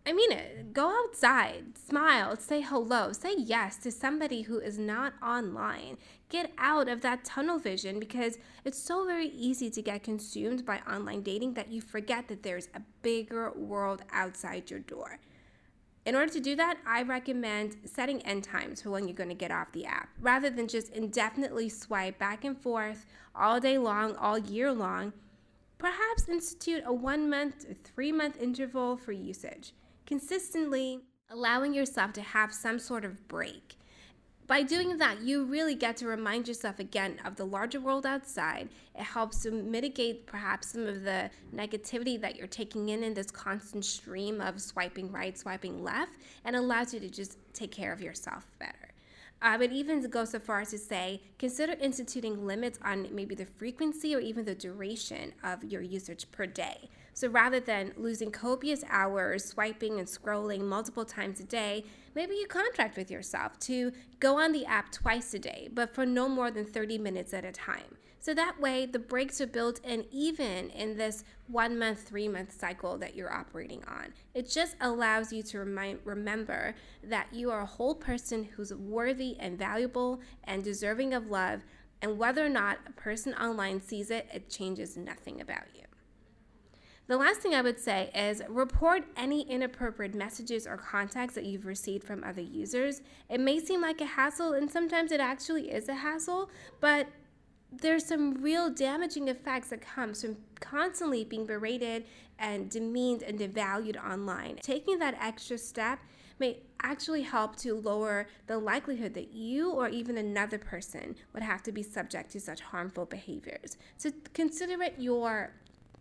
I 0.09 0.11
mean 0.11 0.31
it. 0.31 0.73
Go 0.73 0.89
outside, 1.05 1.77
smile, 1.77 2.35
say 2.35 2.61
hello, 2.61 3.11
say 3.11 3.35
yes 3.37 3.77
to 3.77 3.91
somebody 3.91 4.41
who 4.41 4.57
is 4.57 4.79
not 4.79 5.13
online. 5.21 5.99
Get 6.29 6.51
out 6.57 6.89
of 6.89 7.01
that 7.01 7.23
tunnel 7.23 7.59
vision 7.59 7.99
because 7.99 8.39
it's 8.65 8.81
so 8.81 9.05
very 9.05 9.27
easy 9.27 9.69
to 9.69 9.83
get 9.83 10.01
consumed 10.01 10.65
by 10.65 10.79
online 10.91 11.21
dating 11.21 11.53
that 11.53 11.71
you 11.71 11.79
forget 11.79 12.27
that 12.27 12.41
there's 12.41 12.69
a 12.73 12.81
bigger 13.03 13.51
world 13.51 14.01
outside 14.11 14.71
your 14.71 14.79
door. 14.79 15.19
In 16.07 16.15
order 16.15 16.33
to 16.33 16.39
do 16.39 16.55
that, 16.55 16.79
I 16.87 17.03
recommend 17.03 17.75
setting 17.85 18.23
end 18.23 18.43
times 18.43 18.81
for 18.81 18.89
when 18.89 19.07
you're 19.07 19.13
going 19.13 19.29
to 19.29 19.35
get 19.35 19.51
off 19.51 19.71
the 19.73 19.85
app 19.85 20.09
rather 20.19 20.49
than 20.49 20.67
just 20.67 20.89
indefinitely 20.89 21.69
swipe 21.69 22.17
back 22.17 22.43
and 22.43 22.59
forth 22.59 23.05
all 23.35 23.59
day 23.59 23.77
long, 23.77 24.15
all 24.15 24.39
year 24.39 24.73
long 24.73 25.13
Perhaps 25.79 26.27
institute 26.27 26.83
a 26.85 26.93
one 26.93 27.29
month 27.29 27.65
three 27.85 28.11
month 28.11 28.37
interval 28.41 28.97
for 28.97 29.13
usage, 29.13 29.71
consistently 30.09 31.01
allowing 31.29 31.71
yourself 31.71 32.11
to 32.13 32.21
have 32.21 32.51
some 32.51 32.79
sort 32.79 33.05
of 33.05 33.27
break. 33.27 33.75
By 34.47 34.63
doing 34.63 34.97
that, 34.97 35.21
you 35.21 35.45
really 35.45 35.75
get 35.75 35.97
to 35.97 36.07
remind 36.07 36.47
yourself 36.47 36.79
again 36.79 37.19
of 37.23 37.35
the 37.35 37.45
larger 37.45 37.79
world 37.79 38.07
outside. 38.07 38.69
It 38.95 39.03
helps 39.03 39.43
to 39.43 39.51
mitigate 39.51 40.25
perhaps 40.25 40.71
some 40.71 40.87
of 40.87 41.03
the 41.03 41.29
negativity 41.55 42.19
that 42.21 42.35
you're 42.35 42.47
taking 42.47 42.89
in 42.89 43.03
in 43.03 43.13
this 43.13 43.29
constant 43.29 43.85
stream 43.85 44.41
of 44.41 44.59
swiping 44.59 45.11
right, 45.11 45.37
swiping 45.37 45.83
left, 45.83 46.13
and 46.43 46.55
allows 46.55 46.91
you 46.91 46.99
to 47.01 47.09
just 47.09 47.37
take 47.53 47.71
care 47.71 47.93
of 47.93 48.01
yourself 48.01 48.47
better. 48.57 48.89
I 49.43 49.57
would 49.57 49.71
even 49.71 50.01
go 50.09 50.25
so 50.25 50.39
far 50.39 50.61
as 50.61 50.71
to 50.71 50.79
say 50.79 51.21
consider 51.37 51.73
instituting 51.73 52.47
limits 52.47 52.79
on 52.83 53.07
maybe 53.11 53.35
the 53.35 53.45
frequency 53.45 54.15
or 54.15 54.19
even 54.19 54.43
the 54.43 54.55
duration 54.55 55.33
of 55.43 55.63
your 55.63 55.83
usage 55.83 56.29
per 56.31 56.47
day. 56.47 56.89
So 57.19 57.27
rather 57.27 57.59
than 57.59 57.91
losing 57.97 58.31
copious 58.31 58.81
hours 58.87 59.43
swiping 59.43 59.99
and 59.99 60.07
scrolling 60.07 60.61
multiple 60.61 61.03
times 61.03 61.41
a 61.41 61.43
day, 61.43 61.83
maybe 62.15 62.35
you 62.35 62.47
contract 62.47 62.95
with 62.95 63.11
yourself 63.11 63.59
to 63.59 63.91
go 64.21 64.39
on 64.39 64.53
the 64.53 64.65
app 64.65 64.89
twice 64.93 65.33
a 65.33 65.39
day, 65.39 65.67
but 65.73 65.93
for 65.93 66.05
no 66.05 66.29
more 66.29 66.49
than 66.49 66.63
30 66.63 66.97
minutes 66.97 67.33
at 67.33 67.43
a 67.43 67.51
time. 67.51 67.97
So 68.21 68.33
that 68.35 68.57
way, 68.61 68.85
the 68.85 68.99
breaks 68.99 69.41
are 69.41 69.47
built 69.47 69.81
in 69.83 70.05
even 70.13 70.69
in 70.69 70.95
this 70.95 71.25
one 71.49 71.77
month, 71.77 72.03
three 72.03 72.29
month 72.29 72.57
cycle 72.57 72.97
that 72.99 73.17
you're 73.17 73.33
operating 73.33 73.83
on. 73.83 74.13
It 74.33 74.49
just 74.49 74.77
allows 74.79 75.33
you 75.33 75.43
to 75.43 75.59
remind, 75.59 75.99
remember 76.05 76.73
that 77.03 77.27
you 77.33 77.51
are 77.51 77.63
a 77.63 77.65
whole 77.65 77.95
person 77.95 78.45
who's 78.45 78.73
worthy 78.73 79.35
and 79.41 79.57
valuable 79.57 80.21
and 80.45 80.63
deserving 80.63 81.13
of 81.13 81.27
love. 81.29 81.65
And 82.01 82.17
whether 82.17 82.45
or 82.45 82.49
not 82.49 82.77
a 82.87 82.93
person 82.93 83.33
online 83.33 83.81
sees 83.81 84.09
it, 84.09 84.29
it 84.33 84.49
changes 84.49 84.95
nothing 84.95 85.41
about 85.41 85.65
you. 85.75 85.88
The 87.09 87.17
last 87.17 87.39
thing 87.39 87.55
I 87.55 87.63
would 87.63 87.79
say 87.79 88.11
is 88.13 88.43
report 88.47 89.03
any 89.17 89.41
inappropriate 89.41 90.13
messages 90.13 90.67
or 90.67 90.77
contacts 90.77 91.33
that 91.33 91.43
you've 91.43 91.65
received 91.65 92.03
from 92.03 92.23
other 92.23 92.43
users. 92.43 93.01
It 93.27 93.39
may 93.39 93.59
seem 93.59 93.81
like 93.81 93.99
a 93.99 94.05
hassle, 94.05 94.53
and 94.53 94.69
sometimes 94.69 95.11
it 95.11 95.19
actually 95.19 95.71
is 95.71 95.89
a 95.89 95.95
hassle, 95.95 96.51
but 96.79 97.07
there's 97.71 98.05
some 98.05 98.35
real 98.35 98.69
damaging 98.69 99.27
effects 99.27 99.69
that 99.69 99.81
comes 99.81 100.21
from 100.21 100.37
constantly 100.59 101.23
being 101.23 101.47
berated 101.47 102.05
and 102.37 102.69
demeaned 102.69 103.23
and 103.23 103.39
devalued 103.39 103.97
online. 103.97 104.57
Taking 104.61 104.99
that 104.99 105.17
extra 105.19 105.57
step 105.57 105.97
may 106.37 106.59
actually 106.83 107.23
help 107.23 107.55
to 107.55 107.73
lower 107.73 108.27
the 108.45 108.59
likelihood 108.59 109.15
that 109.15 109.33
you 109.33 109.71
or 109.71 109.89
even 109.89 110.15
another 110.15 110.59
person 110.59 111.15
would 111.33 111.41
have 111.41 111.63
to 111.63 111.71
be 111.71 111.81
subject 111.81 112.29
to 112.33 112.39
such 112.39 112.61
harmful 112.61 113.07
behaviors. 113.07 113.77
So 113.97 114.11
consider 114.35 114.79
it 114.83 114.93
your 114.99 115.53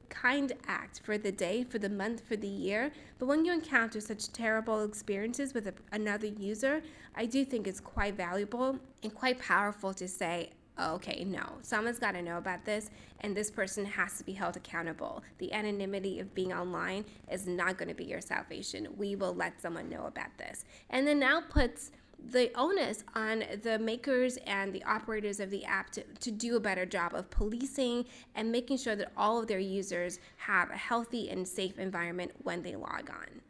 kind 0.09 0.53
act 0.67 1.01
for 1.05 1.19
the 1.19 1.33
day, 1.33 1.65
for 1.65 1.79
the 1.79 1.89
month, 1.89 2.27
for 2.27 2.37
the 2.37 2.49
year. 2.49 2.91
But 3.19 3.27
when 3.27 3.45
you 3.45 3.53
encounter 3.53 4.01
such 4.01 4.33
terrible 4.33 4.83
experiences 4.85 5.55
with 5.55 5.67
a, 5.67 5.75
another 5.93 6.27
user, 6.27 6.83
I 7.15 7.27
do 7.27 7.45
think 7.45 7.67
it's 7.67 7.81
quite 7.81 8.17
valuable 8.17 8.79
and 9.03 9.15
quite 9.15 9.39
powerful 9.39 9.95
to 9.95 10.09
say, 10.09 10.51
okay, 10.81 11.25
no, 11.25 11.45
someone's 11.63 11.99
got 11.99 12.13
to 12.13 12.23
know 12.23 12.39
about 12.39 12.65
this, 12.65 12.91
and 13.21 13.37
this 13.37 13.51
person 13.51 13.85
has 13.85 14.19
to 14.19 14.25
be 14.25 14.33
held 14.33 14.57
accountable. 14.57 15.23
The 15.39 15.53
anonymity 15.53 16.21
of 16.21 16.35
being 16.35 16.53
online 16.53 17.05
is 17.31 17.47
not 17.47 17.79
going 17.79 17.89
to 17.89 17.95
be 17.95 18.05
your 18.05 18.21
salvation. 18.21 18.87
We 18.97 19.17
will 19.17 19.35
let 19.35 19.61
someone 19.61 19.89
know 19.89 20.07
about 20.07 20.37
this. 20.39 20.65
And 20.91 21.07
then 21.07 21.19
now 21.19 21.41
puts 21.41 21.91
the 22.31 22.51
onus 22.55 23.05
on 23.15 23.45
the 23.63 23.79
makers 23.79 24.39
and 24.47 24.73
the 24.73 24.85
operators 24.85 25.41
of 25.41 25.51
the 25.51 25.65
app 25.65 25.91
to, 25.91 26.03
to 26.21 26.31
do 26.31 26.57
a 26.57 26.61
better 26.61 26.85
job 26.85 27.15
of 27.15 27.31
policing 27.31 28.05
and 28.35 28.53
making 28.53 28.77
sure 28.77 28.97
that 28.97 29.13
all 29.17 29.41
of 29.41 29.47
their 29.47 29.59
users 29.59 30.19
have 30.37 30.71
a 30.71 30.77
healthy 30.77 31.31
and 31.31 31.47
safe 31.47 31.79
environment 31.79 32.33
when 32.43 32.63
they 32.63 32.77
log 32.77 33.11
on. 33.11 33.41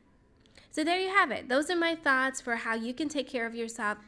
So, 0.70 0.84
there 0.84 1.00
you 1.00 1.08
have 1.08 1.30
it. 1.30 1.48
Those 1.48 1.70
are 1.70 1.76
my 1.76 1.94
thoughts 1.96 2.40
for 2.40 2.56
how 2.56 2.74
you 2.74 2.92
can 2.92 3.08
take 3.08 3.28
care 3.28 3.46
of 3.46 3.54
yourself 3.54 3.98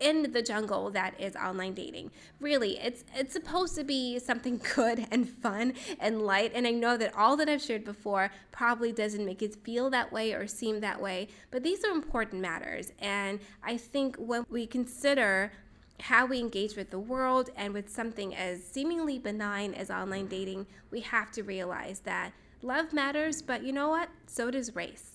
in 0.00 0.32
the 0.32 0.42
jungle 0.42 0.90
that 0.90 1.14
is 1.20 1.36
online 1.36 1.74
dating. 1.74 2.10
Really, 2.40 2.78
it's 2.78 3.04
it's 3.14 3.32
supposed 3.32 3.74
to 3.76 3.84
be 3.84 4.18
something 4.18 4.60
good 4.74 5.06
and 5.10 5.28
fun 5.28 5.74
and 6.00 6.22
light 6.22 6.52
and 6.54 6.66
I 6.66 6.70
know 6.70 6.96
that 6.96 7.14
all 7.14 7.36
that 7.36 7.48
I've 7.48 7.62
shared 7.62 7.84
before 7.84 8.30
probably 8.50 8.92
doesn't 8.92 9.24
make 9.24 9.42
it 9.42 9.54
feel 9.56 9.90
that 9.90 10.10
way 10.12 10.32
or 10.32 10.46
seem 10.46 10.80
that 10.80 11.00
way, 11.00 11.28
but 11.50 11.62
these 11.62 11.84
are 11.84 11.92
important 11.92 12.40
matters 12.42 12.92
and 12.98 13.40
I 13.62 13.76
think 13.76 14.16
when 14.16 14.46
we 14.48 14.66
consider 14.66 15.52
how 16.00 16.26
we 16.26 16.38
engage 16.40 16.76
with 16.76 16.90
the 16.90 16.98
world 16.98 17.50
and 17.56 17.74
with 17.74 17.90
something 17.90 18.34
as 18.34 18.64
seemingly 18.64 19.18
benign 19.18 19.74
as 19.74 19.90
online 19.90 20.26
dating, 20.26 20.66
we 20.90 21.00
have 21.00 21.30
to 21.32 21.42
realize 21.42 22.00
that 22.00 22.32
love 22.62 22.92
matters, 22.92 23.42
but 23.42 23.62
you 23.62 23.72
know 23.72 23.90
what? 23.90 24.08
So 24.26 24.50
does 24.50 24.74
race. 24.74 25.09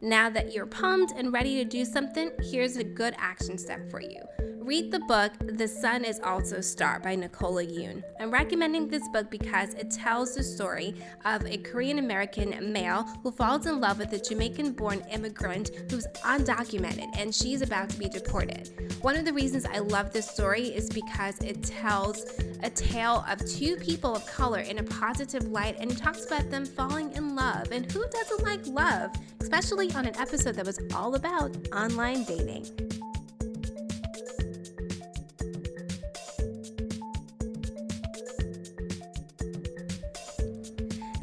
Now 0.00 0.30
that 0.30 0.54
you're 0.54 0.66
pumped 0.66 1.12
and 1.16 1.32
ready 1.32 1.56
to 1.56 1.64
do 1.64 1.84
something, 1.84 2.30
here's 2.40 2.76
a 2.76 2.84
good 2.84 3.16
action 3.18 3.58
step 3.58 3.90
for 3.90 4.00
you. 4.00 4.20
Read 4.68 4.92
the 4.92 5.00
book 5.00 5.32
The 5.40 5.66
Sun 5.66 6.04
is 6.04 6.20
Also 6.20 6.60
Star 6.60 7.00
by 7.00 7.16
Nicola 7.16 7.64
Yoon. 7.64 8.02
I'm 8.20 8.30
recommending 8.30 8.86
this 8.86 9.08
book 9.08 9.30
because 9.30 9.72
it 9.72 9.90
tells 9.90 10.34
the 10.34 10.42
story 10.44 10.94
of 11.24 11.44
a 11.46 11.56
Korean 11.56 11.98
American 11.98 12.70
male 12.70 13.04
who 13.22 13.32
falls 13.32 13.66
in 13.66 13.80
love 13.80 13.98
with 13.98 14.12
a 14.12 14.18
Jamaican 14.18 14.72
born 14.72 15.02
immigrant 15.10 15.70
who's 15.90 16.06
undocumented 16.22 17.08
and 17.16 17.34
she's 17.34 17.62
about 17.62 17.88
to 17.88 17.98
be 17.98 18.10
deported. 18.10 18.92
One 19.00 19.16
of 19.16 19.24
the 19.24 19.32
reasons 19.32 19.64
I 19.64 19.78
love 19.78 20.12
this 20.12 20.28
story 20.28 20.66
is 20.66 20.90
because 20.90 21.40
it 21.40 21.62
tells 21.62 22.26
a 22.62 22.68
tale 22.68 23.24
of 23.26 23.44
two 23.46 23.76
people 23.76 24.14
of 24.14 24.26
color 24.26 24.60
in 24.60 24.78
a 24.78 24.82
positive 24.82 25.44
light 25.48 25.76
and 25.80 25.96
talks 25.96 26.26
about 26.26 26.50
them 26.50 26.66
falling 26.66 27.10
in 27.16 27.34
love. 27.34 27.72
And 27.72 27.90
who 27.90 28.04
doesn't 28.10 28.42
like 28.42 28.66
love, 28.66 29.12
especially 29.40 29.87
on 29.94 30.06
an 30.06 30.16
episode 30.16 30.54
that 30.54 30.66
was 30.66 30.80
all 30.94 31.14
about 31.14 31.56
online 31.72 32.24
dating? 32.24 32.66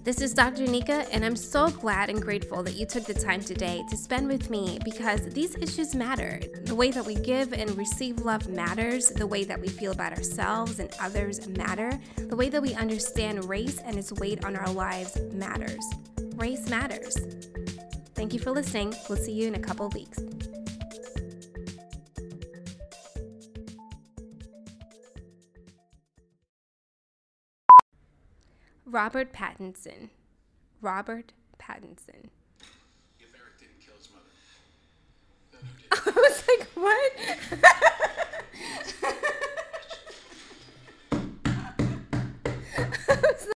This 0.05 0.21
is 0.21 0.35
Dr. 0.35 0.67
Nika, 0.67 1.07
and 1.11 1.25
I'm 1.25 1.35
so 1.35 1.69
glad 1.69 2.11
and 2.11 2.21
grateful 2.21 2.61
that 2.61 2.75
you 2.75 2.85
took 2.85 3.05
the 3.05 3.13
time 3.15 3.41
today 3.41 3.83
to 3.89 3.97
spend 3.97 4.27
with 4.27 4.51
me 4.51 4.77
because 4.85 5.21
these 5.29 5.55
issues 5.55 5.95
matter. 5.95 6.39
The 6.65 6.75
way 6.75 6.91
that 6.91 7.03
we 7.03 7.15
give 7.15 7.53
and 7.53 7.75
receive 7.75 8.19
love 8.19 8.47
matters. 8.47 9.07
The 9.09 9.25
way 9.25 9.45
that 9.45 9.59
we 9.59 9.67
feel 9.67 9.91
about 9.91 10.13
ourselves 10.15 10.77
and 10.77 10.91
others 11.01 11.47
matter. 11.47 11.99
The 12.17 12.35
way 12.35 12.49
that 12.49 12.61
we 12.61 12.75
understand 12.75 13.49
race 13.49 13.79
and 13.79 13.97
its 13.97 14.11
weight 14.13 14.45
on 14.45 14.55
our 14.55 14.71
lives 14.71 15.17
matters. 15.33 15.83
Race 16.35 16.69
matters. 16.69 17.17
Thank 18.25 18.33
you 18.33 18.39
for 18.39 18.49
listening. 18.49 18.91
We'll 19.07 19.19
see 19.19 19.33
you 19.33 19.47
in 19.47 19.53
a 19.53 19.59
couple 19.59 19.87
weeks. 19.89 20.17
Robert 28.83 29.31
Pattinson. 29.31 30.09
Robert 30.81 31.33
Pattinson. 31.59 32.31
I 35.91 36.11
was 36.15 36.43
like, 36.47 36.67
what? 36.73 37.11
I 43.07 43.21
was 43.21 43.45
like, 43.45 43.54